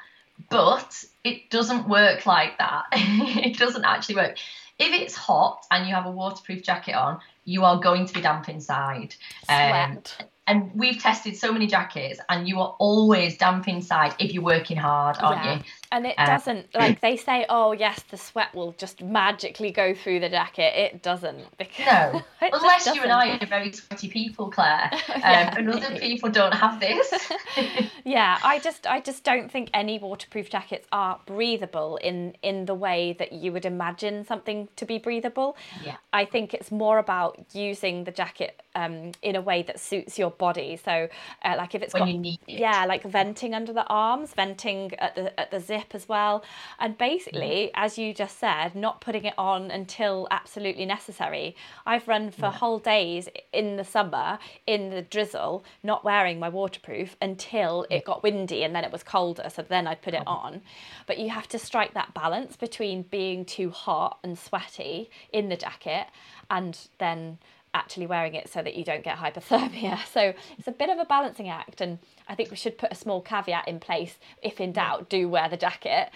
[0.50, 2.86] but it doesn't work like that.
[2.92, 4.38] it doesn't actually work.
[4.78, 8.22] If it's hot and you have a waterproof jacket on, you are going to be
[8.22, 9.16] damp inside.
[9.50, 10.02] Um,
[10.48, 14.78] and we've tested so many jackets, and you are always damp inside if you're working
[14.78, 15.56] hard, aren't Yeah.
[15.58, 15.64] you?
[15.92, 19.94] And it Uh, doesn't, like they say, oh, yes, the sweat will just magically go
[19.94, 20.74] through the jacket.
[20.78, 21.46] It doesn't.
[21.58, 25.56] Because No, it unless you and I are very sweaty people, Claire, um, Yeah.
[25.58, 27.32] and other people don't have this.
[28.06, 32.74] Yeah, I just I just don't think any waterproof jackets are breathable in in the
[32.74, 35.56] way that you would imagine something to be breathable.
[35.84, 35.98] Yeah.
[36.14, 40.32] I think it's more about using the jacket um, in a way that suits your
[40.32, 40.78] body.
[40.84, 41.08] So,
[41.46, 42.60] uh, like if it's When got you need it.
[42.60, 46.44] yeah, like venting under the arms, venting at the at the zip as well,
[46.80, 47.72] and basically, mm.
[47.74, 51.56] as you just said, not putting it on until absolutely necessary.
[51.86, 57.16] I've run for whole days in the summer in the drizzle, not wearing my waterproof
[57.22, 59.50] until it got windy and then it was colder.
[59.50, 60.62] So then I'd put it on.
[61.08, 65.58] But you have to strike that balance between being too hot and sweaty in the
[65.58, 66.08] jacket
[66.50, 67.38] and then
[67.74, 70.00] actually wearing it so that you don't get hypothermia.
[70.14, 72.96] So it's a bit of a balancing act, and I think we should put a
[72.96, 74.18] small caveat in place.
[74.42, 76.10] If in doubt, do wear the jacket.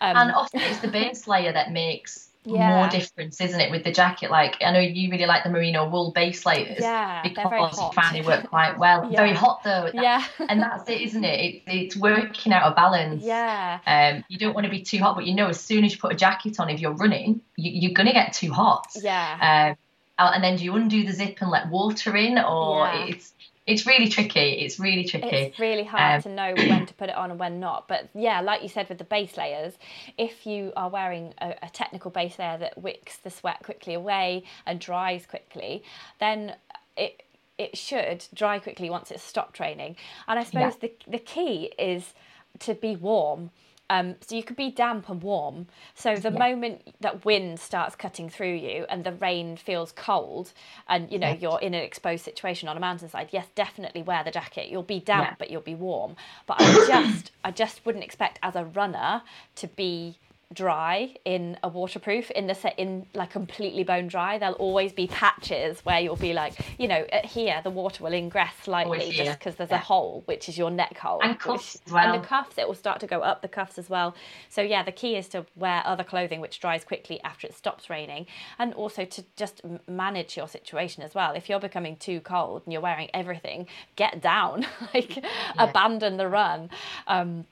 [0.00, 2.76] Um, And often it's the base layer that makes Yeah.
[2.76, 4.30] more difference, isn't it, with the jacket?
[4.30, 8.24] Like I know you really like the merino wool base layers Yeah, because you find
[8.24, 9.10] work quite well.
[9.10, 9.16] Yeah.
[9.16, 9.90] Very hot though.
[9.92, 10.24] that- Yeah.
[10.48, 11.40] and that's it, isn't it?
[11.40, 11.62] it?
[11.66, 13.24] It's working out a balance.
[13.24, 15.92] yeah, Um, you don't want to be too hot, but you know as soon as
[15.92, 18.86] you put a jacket on, if you're running, you, you're gonna get too hot.
[18.94, 19.76] yeah, Um,
[20.18, 23.06] uh, and then do you undo the zip and let water in, or Yeah.
[23.06, 23.32] it's
[23.66, 24.52] it's really tricky.
[24.60, 25.26] It's really tricky.
[25.26, 27.88] it's really hard Um, to know when to put it on and when not.
[27.88, 29.74] But yeah, like you said with the base layers,
[30.16, 34.44] if you are wearing a, a technical base layer that wicks the sweat quickly away
[34.66, 35.82] and dries quickly,
[36.20, 36.54] then
[36.96, 37.24] it
[37.58, 39.96] it should dry quickly once it's stopped raining.
[40.28, 42.14] And I suppose the the key is
[42.60, 43.50] to be warm.
[43.88, 45.66] Um, so you could be damp and warm.
[45.94, 50.52] So the moment that wind starts cutting through you and the rain feels cold,
[50.88, 54.30] and you know you're in an exposed situation on a mountainside, yes, definitely wear the
[54.32, 54.68] jacket.
[54.68, 55.34] You'll be damp, Yeah.
[55.38, 56.16] but you'll be warm.
[56.46, 59.22] But I just, I just wouldn't expect as a runner
[59.56, 60.18] to be
[60.52, 64.38] dry in a waterproof in the set in like completely bone dry.
[64.38, 68.54] There'll always be patches where you'll be like you know here the water will ingress
[68.62, 69.76] slightly just because there's yeah.
[69.76, 72.66] a hole which is your neck hole And which- cuffs as and the cuffs it
[72.68, 74.14] will start to go up the cuffs as well.
[74.48, 77.90] So yeah the key is to wear other clothing which dries quickly after it stops
[77.90, 78.26] raining
[78.58, 81.32] and also to just manage your situation as well.
[81.34, 84.64] If you're becoming too cold and you're wearing everything get down.
[84.94, 85.24] Like
[85.58, 86.70] abandon the run.
[87.06, 87.44] Um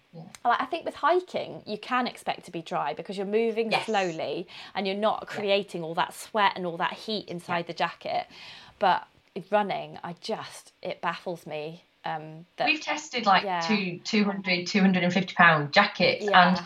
[0.44, 3.87] like, I think with hiking, you can expect to be dry because you're moving Yes.
[3.87, 8.27] slowly and you're not creating all that sweat and all that heat inside the jacket.
[8.79, 9.07] But
[9.50, 11.83] running, I just, it baffles me.
[12.05, 13.61] Um, that, We've tested like Yeah.
[13.61, 16.48] two, 200, 250 pound jackets, Yeah.
[16.48, 16.62] and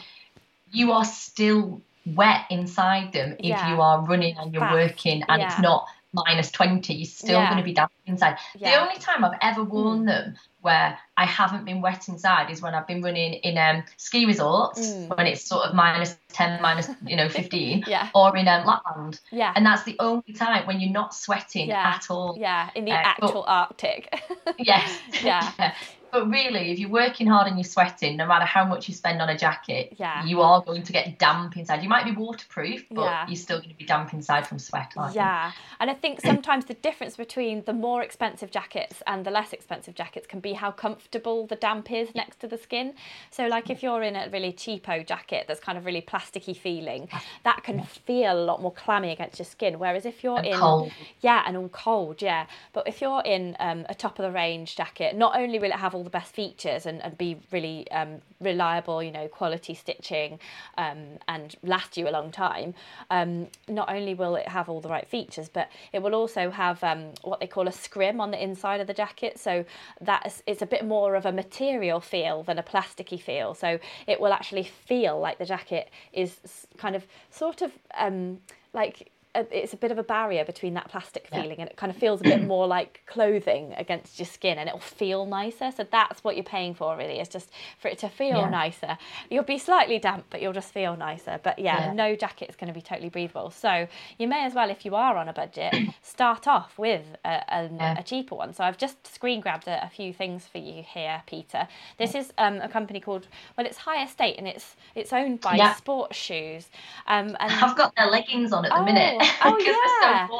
[0.71, 3.71] you are still wet inside them if Yeah.
[3.71, 6.95] you are running and you're Fast, working and it's not minus 20.
[6.95, 7.47] You're still Yeah.
[7.47, 8.39] going to be damp inside.
[8.55, 12.75] The only time I've ever worn them where I haven't been wet inside is when
[12.75, 14.81] I've been running in um, ski resorts
[15.15, 18.09] when it's sort of minus 10, minus you know 15, Yeah.
[18.15, 19.21] or in um, Lapland.
[19.31, 19.53] Yeah.
[19.55, 22.37] And that's the only time when you're not sweating yeah, at all.
[22.39, 24.21] Yeah, in the Uh, but- actual Arctic.
[24.59, 24.99] Yes.
[25.23, 25.75] Yeah.
[26.11, 29.21] But really, if you're working hard and you're sweating, no matter how much you spend
[29.21, 30.25] on a jacket, Yeah.
[30.25, 31.83] you are going to get damp inside.
[31.83, 33.27] You might be waterproof, but Yeah.
[33.27, 35.21] you're still going to be damp inside from sweat, aren't you?
[35.21, 39.53] Yeah, and I think sometimes the difference between the more expensive jackets and the less
[39.53, 42.95] expensive jackets can be how comfortable the damp is next to the skin.
[43.31, 47.09] So, like if you're in a really cheapo jacket that's kind of really plasticky feeling,
[47.45, 49.79] that can feel a lot more clammy against your skin.
[49.79, 50.93] Whereas if you're And in cold.
[51.21, 52.47] yeah, and all cold, yeah.
[52.73, 55.73] But if you're in um, a top of the range jacket, not only will it
[55.77, 60.39] have all the best features and, and be really um, reliable, you know, quality stitching
[60.79, 62.73] um, and last you a long time,
[63.11, 66.83] um, not only will it have all the right features, but it will also have
[66.85, 69.41] um, what they call a scrim on the inside of the jacket.
[69.41, 69.65] So
[70.01, 73.55] that is it's a bit more of a material feel than a plasticky feel.
[73.55, 76.37] So it will actually feel like the jacket is
[76.77, 78.39] kind of sort of um,
[78.73, 81.91] like a, it's a bit of a barrier between that plastic feeling and it kind
[81.91, 85.87] of feels a bit more like clothing against your skin and it'll feel nicer so
[85.91, 88.51] that's what you're paying for really is just for it to feel Yeah.
[88.51, 88.99] nicer
[89.31, 91.93] you'll be slightly damp but you'll just feel nicer but yeah, Yeah.
[91.93, 93.87] no jacket is going to be totally breathable so
[94.19, 97.71] you may as well if you are on a budget start off with a, a,
[97.73, 97.99] Yeah.
[97.99, 101.67] a cheaper one so i've just screen grabbed a, few things for you here Pieter
[101.99, 105.57] this is um, a company called well it's Higher State and it's it's owned by
[105.57, 105.75] Yeah.
[105.75, 106.69] sports shoes
[107.07, 109.18] um, and I've got their leggings on at the Oh, minute.
[109.43, 110.27] oh, yeah.
[110.27, 110.33] so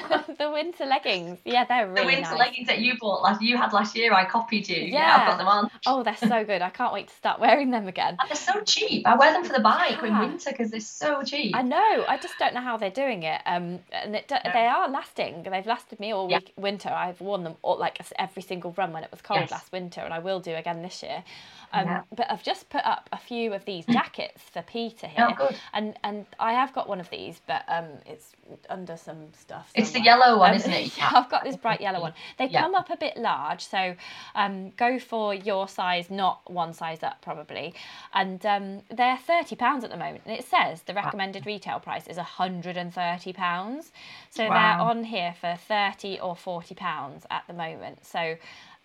[0.10, 0.24] warm.
[0.38, 1.38] the winter leggings.
[1.44, 2.38] Yeah, they're really the winter nice.
[2.38, 4.76] leggings that you bought last, you had last year, I copied you.
[4.82, 5.70] Yeah, I've got them on.
[5.86, 6.62] Oh, they're so good.
[6.62, 8.16] I can't wait to start wearing them again.
[8.20, 9.06] And they're so cheap.
[9.06, 11.54] I wear them for the bike in winter because they're so cheap.
[11.56, 12.04] I know.
[12.08, 13.40] I just don't know how they're doing it.
[13.46, 15.44] Um, and it, they are lasting.
[15.50, 16.38] They've lasted me all Yeah.
[16.38, 16.88] week winter.
[16.90, 19.50] I've worn them all, like every single run when it was cold Yes.
[19.50, 21.24] last winter, and I will do again this year.
[21.72, 22.02] Um, Yeah.
[22.14, 25.98] But I've just put up a few of these jackets for Pieter here, Oh, and
[26.04, 28.32] and I have got one of these, but um, it's
[28.68, 29.70] under some stuff.
[29.74, 30.96] It's the yellow one, Um, isn't it?
[30.96, 32.14] yeah, I've got this bright yellow one.
[32.38, 32.62] They Yeah.
[32.62, 33.94] come up a bit large, so
[34.34, 37.74] um, go for your size, not one size up, probably.
[38.12, 42.06] And um, they're thirty pounds at the moment, and it says the recommended retail price
[42.06, 43.92] is hundred and thirty pounds.
[44.30, 48.04] So they're on here for thirty or forty pounds at the moment.
[48.06, 48.36] So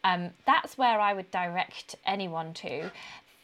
[0.04, 2.92] um, that's where I would direct anyone to.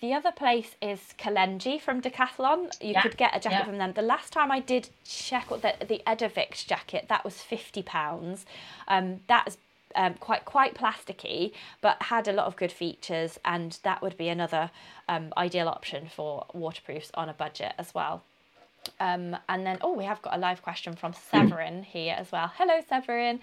[0.01, 2.71] The other place is Kalenji from Decathlon.
[2.81, 3.65] You Yeah, could get a jacket yeah.
[3.65, 3.93] from them.
[3.93, 8.45] The last time I did check the the Evadict jacket, that was fifty pounds.
[8.87, 9.57] Um, that's
[9.95, 14.27] um, quite quite plasticky, but had a lot of good features, and that would be
[14.29, 14.69] another
[15.07, 18.23] um, ideal option for waterproofs on a budget as well.
[18.99, 22.51] Um, and then, oh, we have got a live question from Severin here as well.
[22.55, 23.39] Hello, Severin.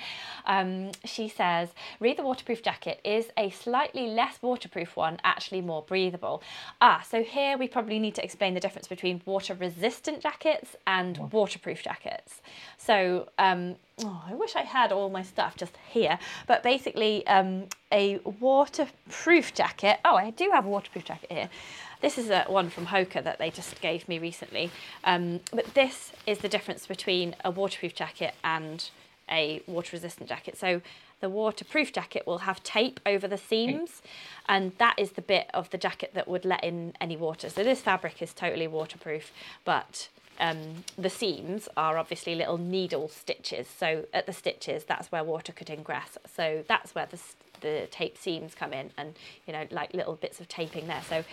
[0.46, 1.70] Um, she says,
[2.00, 3.00] read the waterproof jacket.
[3.04, 6.42] Is a slightly less waterproof one actually more breathable?
[6.80, 11.32] Ah, so here we probably need to explain the difference between water resistant jackets and
[11.32, 12.40] waterproof jackets.
[12.78, 17.64] So, um, oh, I wish I had all my stuff just here, but basically, um,
[17.90, 20.00] a waterproof jacket.
[20.04, 21.50] Oh, I do have a waterproof jacket here.
[22.00, 24.70] This is a one from Hoka that they just gave me recently.
[25.04, 28.88] Um, but this is the difference between a waterproof jacket and
[29.30, 30.58] a water resistant jacket.
[30.58, 30.82] So
[31.20, 34.02] the waterproof jacket will have tape over the seams,
[34.48, 37.48] and that is the bit of the jacket that would let in any water.
[37.48, 39.30] So this fabric is totally waterproof,
[39.64, 40.08] but
[40.40, 43.68] um, the seams are obviously little needle stitches.
[43.68, 46.18] So at the stitches, that's where water could ingress.
[46.34, 47.18] So that's where the,
[47.60, 49.14] the tape seams come in, and
[49.46, 51.02] you know, like little bits of taping there.
[51.08, 51.24] So,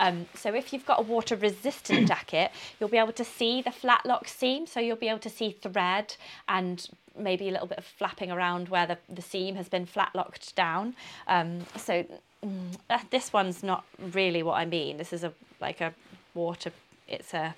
[0.00, 3.72] um, so if you've got a water resistant jacket, you'll be able to see the
[3.72, 4.66] flat lock seam.
[4.66, 6.16] So you'll be able to see thread
[6.48, 6.86] and
[7.16, 10.54] maybe a little bit of flapping around where the, the seam has been flat locked
[10.56, 10.94] down.
[11.26, 12.04] Um, so
[12.44, 14.96] mm, uh, this one's not really what I mean.
[14.96, 15.92] This is a like a
[16.34, 16.72] water.
[17.08, 17.54] It's a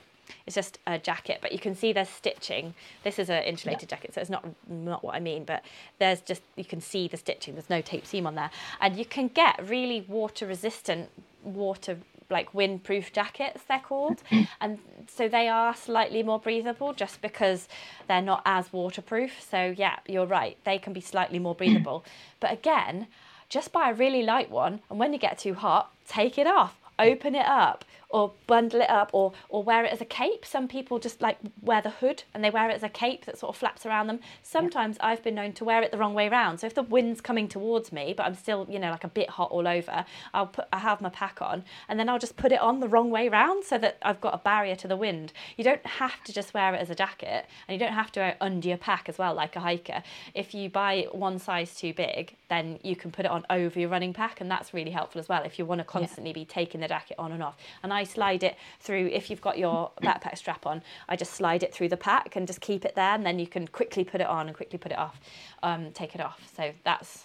[0.47, 2.75] it's just a jacket, but you can see there's stitching.
[3.03, 5.65] This is an insulated jacket, so it's not not what I mean, but
[5.99, 7.55] there's just you can see the stitching.
[7.55, 8.51] There's no tape seam on there,
[8.81, 11.11] and you can get really water resistant
[11.43, 11.99] water
[12.31, 14.23] like windproof jackets they're called.
[14.61, 17.69] And so they are slightly more breathable just because
[18.09, 19.43] they're not as waterproof.
[19.43, 22.05] So yeah you're right they can be slightly more breathable.
[22.41, 23.09] But again
[23.49, 26.75] just buy a really light one and when you get too hot take it off
[26.99, 27.85] open it up
[28.15, 30.45] or bundle it up or or wear it as a cape.
[30.45, 33.39] Some people just like wear the hood and they wear it as a cape that
[33.39, 34.21] sort of flaps around them.
[34.43, 37.21] Sometimes i've been known to wear it the wrong way round so if the wind's
[37.21, 40.47] coming towards me but i'm still you know like a bit hot all over i'll
[40.47, 43.11] put i have my pack on and then i'll just put it on the wrong
[43.11, 45.33] way round so that i've got a barrier to the wind.
[45.57, 48.21] You don't have to just wear it as a jacket and you don't have to
[48.21, 50.03] wear it under your pack as well like a hiker.
[50.35, 53.89] If you buy one size too big then you can put it on over your
[53.89, 56.81] running pack and that's really helpful as well if you want to constantly be taking
[56.81, 57.57] the jacket on and off.
[57.83, 61.63] And i slide it through if you've got your backpack strap on i just slide
[61.63, 64.21] it through the pack and just keep it there and then you can quickly put
[64.21, 65.21] it on and quickly put it off
[65.65, 66.41] um, take it off.
[66.57, 67.25] So that's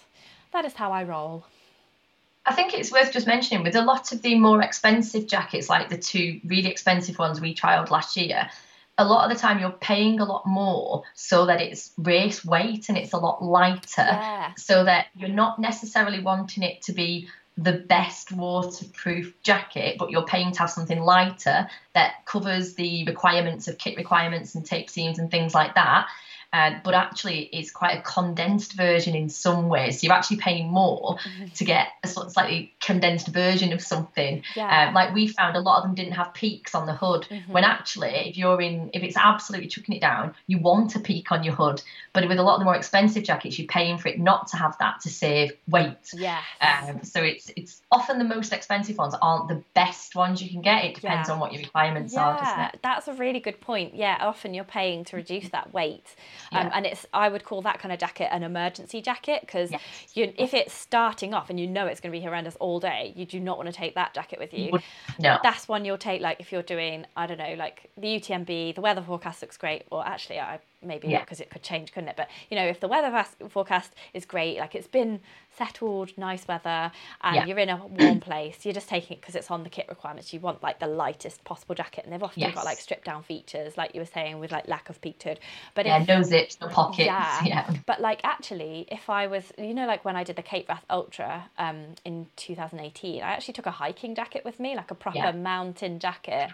[0.52, 1.44] that is how i roll.
[2.46, 5.90] I think it's worth just mentioning with a lot of the more expensive jackets, like
[5.90, 8.50] the two really expensive ones we trialed last year,
[9.00, 12.90] a lot of the time you're paying a lot more so that it's race weight
[12.90, 14.52] and it's a lot lighter, Yeah.
[14.56, 17.26] so that you're not necessarily wanting it to be
[17.56, 23.68] the best waterproof jacket, but you're paying to have something lighter that covers the requirements
[23.68, 26.06] of kit requirements and tape seams and things like that.
[26.52, 30.00] Uh, but actually, it's quite a condensed version in some ways.
[30.00, 31.16] So you're actually paying more
[31.54, 34.42] to get a sort of slightly condensed version of something.
[34.56, 34.88] Yeah.
[34.88, 37.28] Um, like we found, a lot of them didn't have peaks on the hood.
[37.46, 41.30] When actually, if you're in, if it's absolutely chucking it down, you want a peak
[41.30, 41.82] on your hood.
[42.12, 44.56] But with a lot of the more expensive jackets, you're paying for it not to
[44.56, 46.10] have that to save weight.
[46.12, 46.42] Yes.
[46.60, 50.62] Um, so it's it's often the most expensive ones aren't the best ones you can
[50.62, 50.84] get.
[50.84, 51.34] It depends Yeah.
[51.34, 52.80] on what your requirements are, doesn't Yeah, it?
[52.82, 53.94] that's a really good point.
[53.94, 56.14] Yeah, often you're paying to reduce that weight,
[56.52, 56.70] um, Yeah.
[56.74, 59.80] and it's I would call that kind of jacket an emergency jacket because Yes.
[60.14, 63.12] you if it's starting off and you know it's going to be horrendous all day,
[63.16, 64.72] you do not want to take that jacket with you.
[65.18, 65.38] No.
[65.42, 68.80] That's one you'll take like if you're doing I don't know like the UTMB, the
[68.80, 69.84] weather forecast looks great.
[69.90, 71.20] Well, actually, I maybe not Yeah.
[71.20, 72.16] because it could change, couldn't it?
[72.16, 75.20] But you know, if the weather forecast is great, like it's been
[75.56, 76.90] settled, nice weather,
[77.22, 77.44] and Yeah.
[77.46, 80.32] you're in a warm place, you're just taking it because it's on the kit requirements.
[80.32, 83.76] You want like the lightest possible jacket, and they've often got like stripped down features,
[83.76, 85.38] like you were saying, with like lack of peaked hood.
[85.74, 87.06] But Yeah, if, no zips, no pockets.
[87.06, 87.44] yeah.
[87.44, 87.70] Yeah.
[87.86, 90.84] But like actually, if I was, you know, like when I did the Cape Wrath
[90.88, 95.32] Ultra um, in 2018, I actually took a hiking jacket with me, like a proper
[95.32, 96.50] mountain jacket.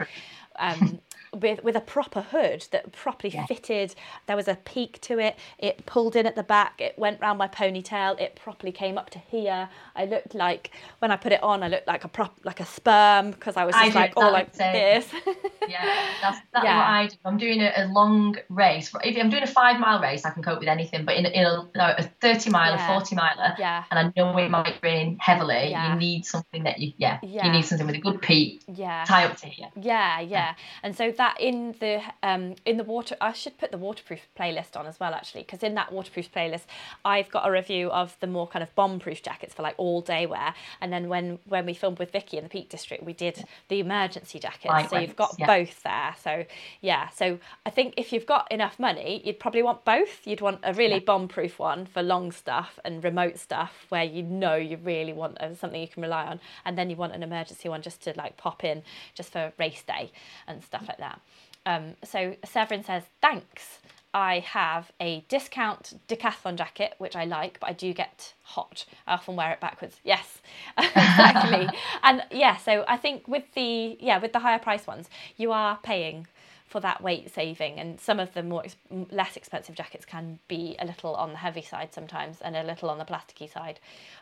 [0.58, 1.00] Um,
[1.32, 3.44] with with a proper hood that properly Yeah.
[3.46, 3.94] fitted.
[4.26, 5.36] There was a peak to it.
[5.58, 6.80] It pulled in at the back.
[6.80, 8.18] It went round my ponytail.
[8.18, 9.68] It properly came up to here.
[9.94, 12.64] I looked like when I put it on, I looked like a prop like a
[12.64, 14.72] sperm because I was just did like all like same.
[14.72, 15.08] this.
[15.68, 15.82] Yeah,
[16.22, 16.76] that's exactly Yeah.
[16.78, 17.16] what I do.
[17.24, 18.92] I'm doing a, a long race.
[19.02, 21.04] If I'm doing a five mile race, I can cope with anything.
[21.04, 22.86] But in, in a, no, a thirty mile, Yeah.
[22.86, 23.82] 40 miler, Yeah.
[23.90, 25.92] and I know it might rain heavily, Yeah.
[25.92, 27.46] you need something that you, yeah, Yeah.
[27.46, 29.04] you need something with a good peak, yeah.
[29.08, 29.68] tie up to here.
[29.74, 30.45] Yeah, yeah.
[30.82, 34.76] And so that in the um in the water I should put the waterproof playlist
[34.76, 36.64] on as well actually because in that waterproof playlist
[37.04, 40.00] I've got a review of the more kind of bomb proof jackets for like all
[40.00, 40.54] day wear.
[40.80, 43.80] And then when when we filmed with Vicky in the Peak District we did the
[43.80, 44.90] emergency jackets.
[44.90, 45.46] So you've got yeah.
[45.46, 46.14] both there.
[46.22, 46.44] So
[46.80, 47.08] yeah.
[47.10, 50.26] So I think if you've got enough money you'd probably want both.
[50.26, 54.22] You'd want a really bomb proof one for long stuff and remote stuff where you
[54.22, 56.40] know you really want uh, something you can rely on.
[56.64, 58.82] And then you want an emergency one just to like pop in
[59.14, 60.12] just for race day
[60.46, 61.20] and stuff like that
[61.64, 63.80] um, so Severin says thanks
[64.16, 68.86] I have a discount decathlon jacket, which I like, but I do get hot.
[69.06, 70.00] I often wear it backwards.
[70.04, 70.40] Yes,
[70.78, 71.68] exactly.
[72.02, 75.78] and yeah, so I think with the yeah with the higher price ones, you are
[75.82, 76.26] paying
[76.66, 78.64] for that weight saving, and some of the more
[79.10, 82.88] less expensive jackets can be a little on the heavy side sometimes, and a little
[82.88, 83.78] on the plasticky side.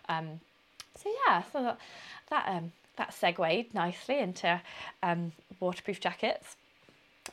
[0.09, 0.41] Um,
[0.97, 1.79] so yeah, so that
[2.31, 4.61] that, um, that segued nicely into
[5.03, 6.57] um, waterproof jackets.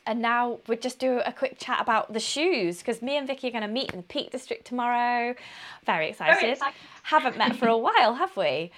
[0.06, 3.48] And now we'll just do a quick chat about the shoes because me and Vicky
[3.48, 5.34] are going to meet in the Peak District tomorrow.
[5.84, 6.50] Very excited.
[6.52, 6.74] excited.
[7.02, 8.70] Haven't met for a while, have we?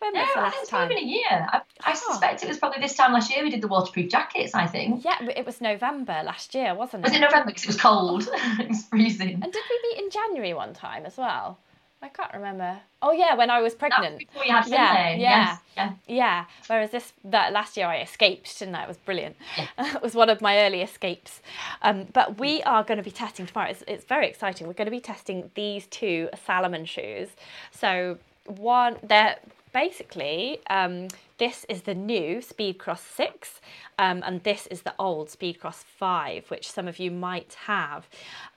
[0.00, 0.88] When No, was the last it's time?
[0.88, 1.24] been a year.
[1.30, 1.94] I, I Oh.
[1.94, 5.04] suspect it was probably this time last year we did the waterproof jackets, I think.
[5.04, 7.08] Yeah, it was November last year, wasn't it?
[7.08, 7.16] Was it?
[7.16, 8.28] it November because it was cold?
[8.32, 9.40] it was freezing.
[9.42, 11.58] And did we meet in January one time as well?
[12.02, 12.78] I can't remember.
[13.02, 14.18] Oh yeah, when I was pregnant.
[14.18, 15.16] before you had Yeah, yeah.
[15.16, 15.92] Yes, yeah.
[16.08, 16.44] Yeah.
[16.66, 18.84] Whereas this that last year I escaped, didn't I?
[18.84, 19.36] It was brilliant.
[19.78, 21.42] it was one of my early escapes.
[21.82, 23.70] Um, but we are going to be testing tomorrow.
[23.70, 24.66] It's, it's very exciting.
[24.66, 27.28] We're going to be testing these two Salomon shoes.
[27.70, 29.36] So one, they're
[29.72, 31.08] basically um,
[31.40, 33.60] this is the new Speedcross six,
[33.98, 38.08] um, and this is the old Speedcross five, which some of you might have.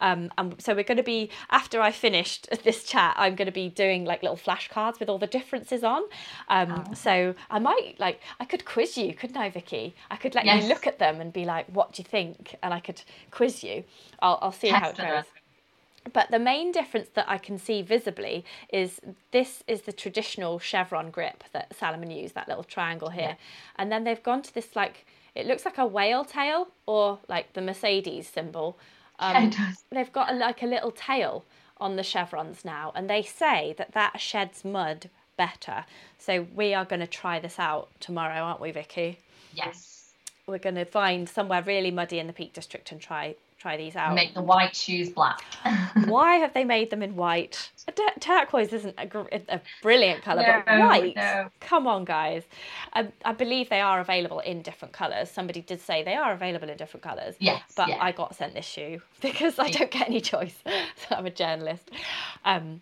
[0.02, 3.54] Um, and so we're going to be after I finished this chat, I'm going to
[3.54, 6.04] be doing like little flashcards with all the differences on.
[6.50, 9.96] Um, So I might like I could quiz you, couldn't I, Vicky?
[10.12, 10.54] I could let Yes.
[10.54, 13.64] you look at them and be like, "What do you think?" And I could quiz
[13.64, 13.86] you.
[14.22, 15.26] I'll, I'll see how it Test them.
[16.12, 18.99] But the main difference that I can see visibly is
[19.32, 23.38] this is the traditional chevron grip that Salomon use, that little triangle here.
[23.78, 27.54] And then they've gone to this like, it looks like a whale tail or like
[27.54, 28.78] the Mercedes symbol.
[29.20, 29.74] Um, Yeah.
[29.91, 31.45] They've got a, like a little tail
[31.78, 32.91] on the chevrons now.
[32.95, 35.86] And they say that that sheds mud better.
[36.18, 39.20] So we are going to try this out tomorrow, aren't we, Vicky?
[39.54, 40.14] Yes.
[40.47, 43.95] We're going to find somewhere really muddy in the Peak District and try try these
[43.95, 44.14] out.
[44.14, 45.41] Make the white shoes black.
[46.05, 47.72] Why have they made them in white?
[47.95, 51.16] Tur- turquoise isn't a, gr- a brilliant colour, but white.
[51.16, 51.49] no.
[51.61, 52.43] Come on, guys.
[52.93, 55.32] I, I believe they are available in different colours.
[55.32, 57.36] Somebody did say they are available in different colours.
[57.39, 57.97] Yes, But yeah.
[58.01, 60.57] I got sent this shoe because I don't get any choice.
[60.66, 61.89] so I'm a journalist.
[62.43, 62.82] Um,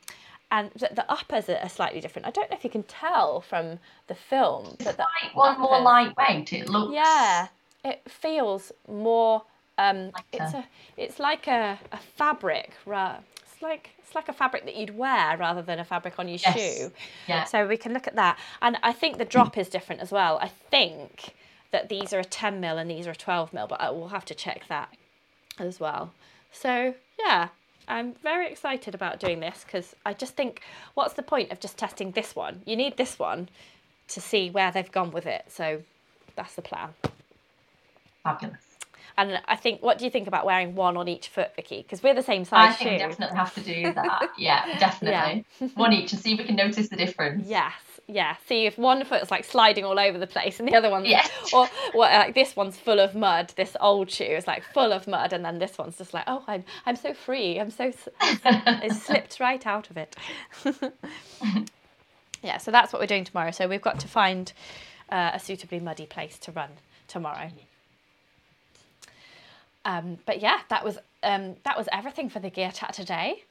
[0.51, 2.27] and the, the uppers are, slightly different.
[2.27, 3.77] I don't know if you can tell from
[4.07, 6.51] the film, but the Like one more lightweight.
[6.51, 6.93] It looks.
[6.93, 7.47] yeah,
[7.85, 9.43] it feels more.
[9.81, 10.65] Um, Like it's a- a,
[10.97, 12.71] it's like a, a fabric.
[12.85, 16.27] Ra- it's like it's like a fabric that you'd wear rather than a fabric on
[16.27, 16.55] your Yes.
[16.77, 16.91] shoe.
[17.27, 17.45] Yeah.
[17.45, 20.37] So we can look at that, and I think the drop is different as well.
[20.41, 21.33] I think
[21.71, 24.09] that these are a 10 mil and these are a 12 mil, but I will
[24.09, 24.89] have to check that
[25.57, 26.11] as well.
[26.51, 27.47] So yeah,
[27.87, 30.61] I'm very excited about doing this because I just think,
[30.95, 32.61] what's the point of just testing this one?
[32.65, 33.47] You need this one
[34.09, 35.45] to see where they've gone with it.
[35.47, 35.81] So
[36.35, 36.89] that's the plan.
[38.23, 38.70] Fabulous.
[39.17, 41.81] And I think, what do you think about wearing one on each foot, Vicky?
[41.81, 42.97] Because we're the same size I think shoe.
[43.07, 44.29] definitely have to do that.
[44.37, 45.45] Yeah, definitely.
[45.75, 47.47] One each and see if we can notice the difference.
[47.47, 47.73] Yes,
[48.07, 48.35] yeah.
[48.47, 51.29] See if one foot's like sliding all over the place, and the other one's Yes.
[51.53, 53.53] or what like this one's full of mud.
[53.55, 56.43] This old shoe is like full of mud, and then this one's just like, oh,
[56.47, 57.59] I'm I'm so free.
[57.59, 57.91] I'm so
[58.21, 60.15] it slipped right out of it.
[62.43, 63.51] yeah, so that's what we're doing tomorrow.
[63.51, 64.51] So we've got to find
[65.09, 66.69] uh, a suitably muddy place to run
[67.07, 67.49] tomorrow.
[69.85, 73.43] Um, but yeah, that was um, that was everything for the gear chat today.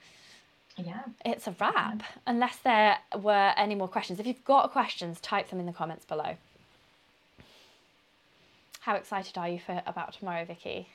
[0.76, 1.02] Yeah.
[1.24, 4.20] It's a wrap, unless there were any more questions.
[4.20, 6.36] If you've got questions, type them in the comments below.
[8.80, 10.88] How excited are you for about tomorrow, Vicky?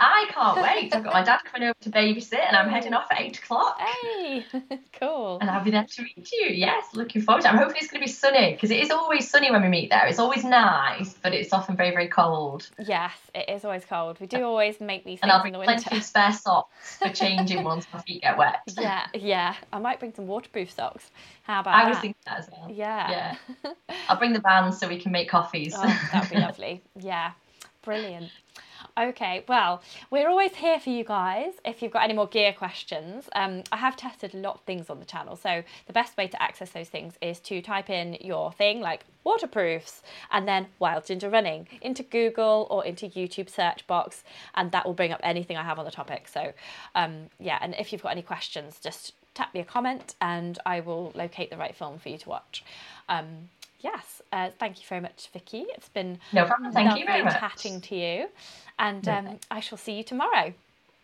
[0.00, 0.94] I can't wait.
[0.94, 3.80] I've got my dad coming over to babysit and I'm heading off at eight o'clock.
[3.80, 4.44] Hey,
[5.00, 5.38] cool.
[5.40, 6.46] And I'll be there to meet you.
[6.50, 7.50] Yes, looking forward to it.
[7.50, 9.90] I'm hoping it's going to be sunny because it is always sunny when we meet
[9.90, 10.06] there.
[10.06, 12.68] It's always nice, but it's often very, very cold.
[12.78, 14.20] Yes, it is always cold.
[14.20, 15.96] We do always make these And things I'll in bring the plenty winter.
[15.96, 18.60] of spare socks for changing once my feet get wet.
[18.78, 19.54] Yeah, yeah.
[19.72, 21.10] I might bring some waterproof socks.
[21.42, 21.88] How about I that?
[21.88, 22.70] was thinking that as well.
[22.70, 23.36] Yeah.
[23.64, 23.72] Yeah.
[24.08, 25.74] I'll bring the bands so we can make coffees.
[25.76, 25.82] Oh,
[26.12, 26.82] that would be lovely.
[27.00, 27.32] Yeah,
[27.82, 28.30] brilliant.
[28.98, 29.80] Okay, well,
[30.10, 33.28] we're always here for you guys if you've got any more gear questions.
[33.32, 36.26] Um, I have tested a lot of things on the channel, so the best way
[36.26, 41.06] to access those things is to type in your thing like waterproofs and then Wild
[41.06, 44.24] Ginger Running into Google or into YouTube search box,
[44.56, 46.26] and that will bring up anything I have on the topic.
[46.26, 46.52] So,
[46.96, 50.80] um, yeah, and if you've got any questions, just tap me a comment and I
[50.80, 52.64] will locate the right film for you to watch.
[53.08, 55.64] Um, yes, uh, thank you very much, Vicky.
[55.74, 56.72] It's been No problem.
[56.72, 57.38] Thank you lovely very much.
[57.38, 58.28] chatting to you,
[58.78, 60.52] and um, I shall see you tomorrow.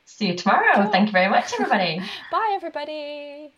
[0.06, 0.88] See you tomorrow.
[0.90, 2.00] Thank you very much, everybody.
[2.30, 3.52] Bye, everybody.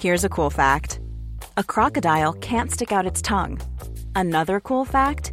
[0.00, 0.98] Here's a cool fact
[1.56, 3.60] a crocodile can't stick out its tongue.
[4.16, 5.32] Another cool fact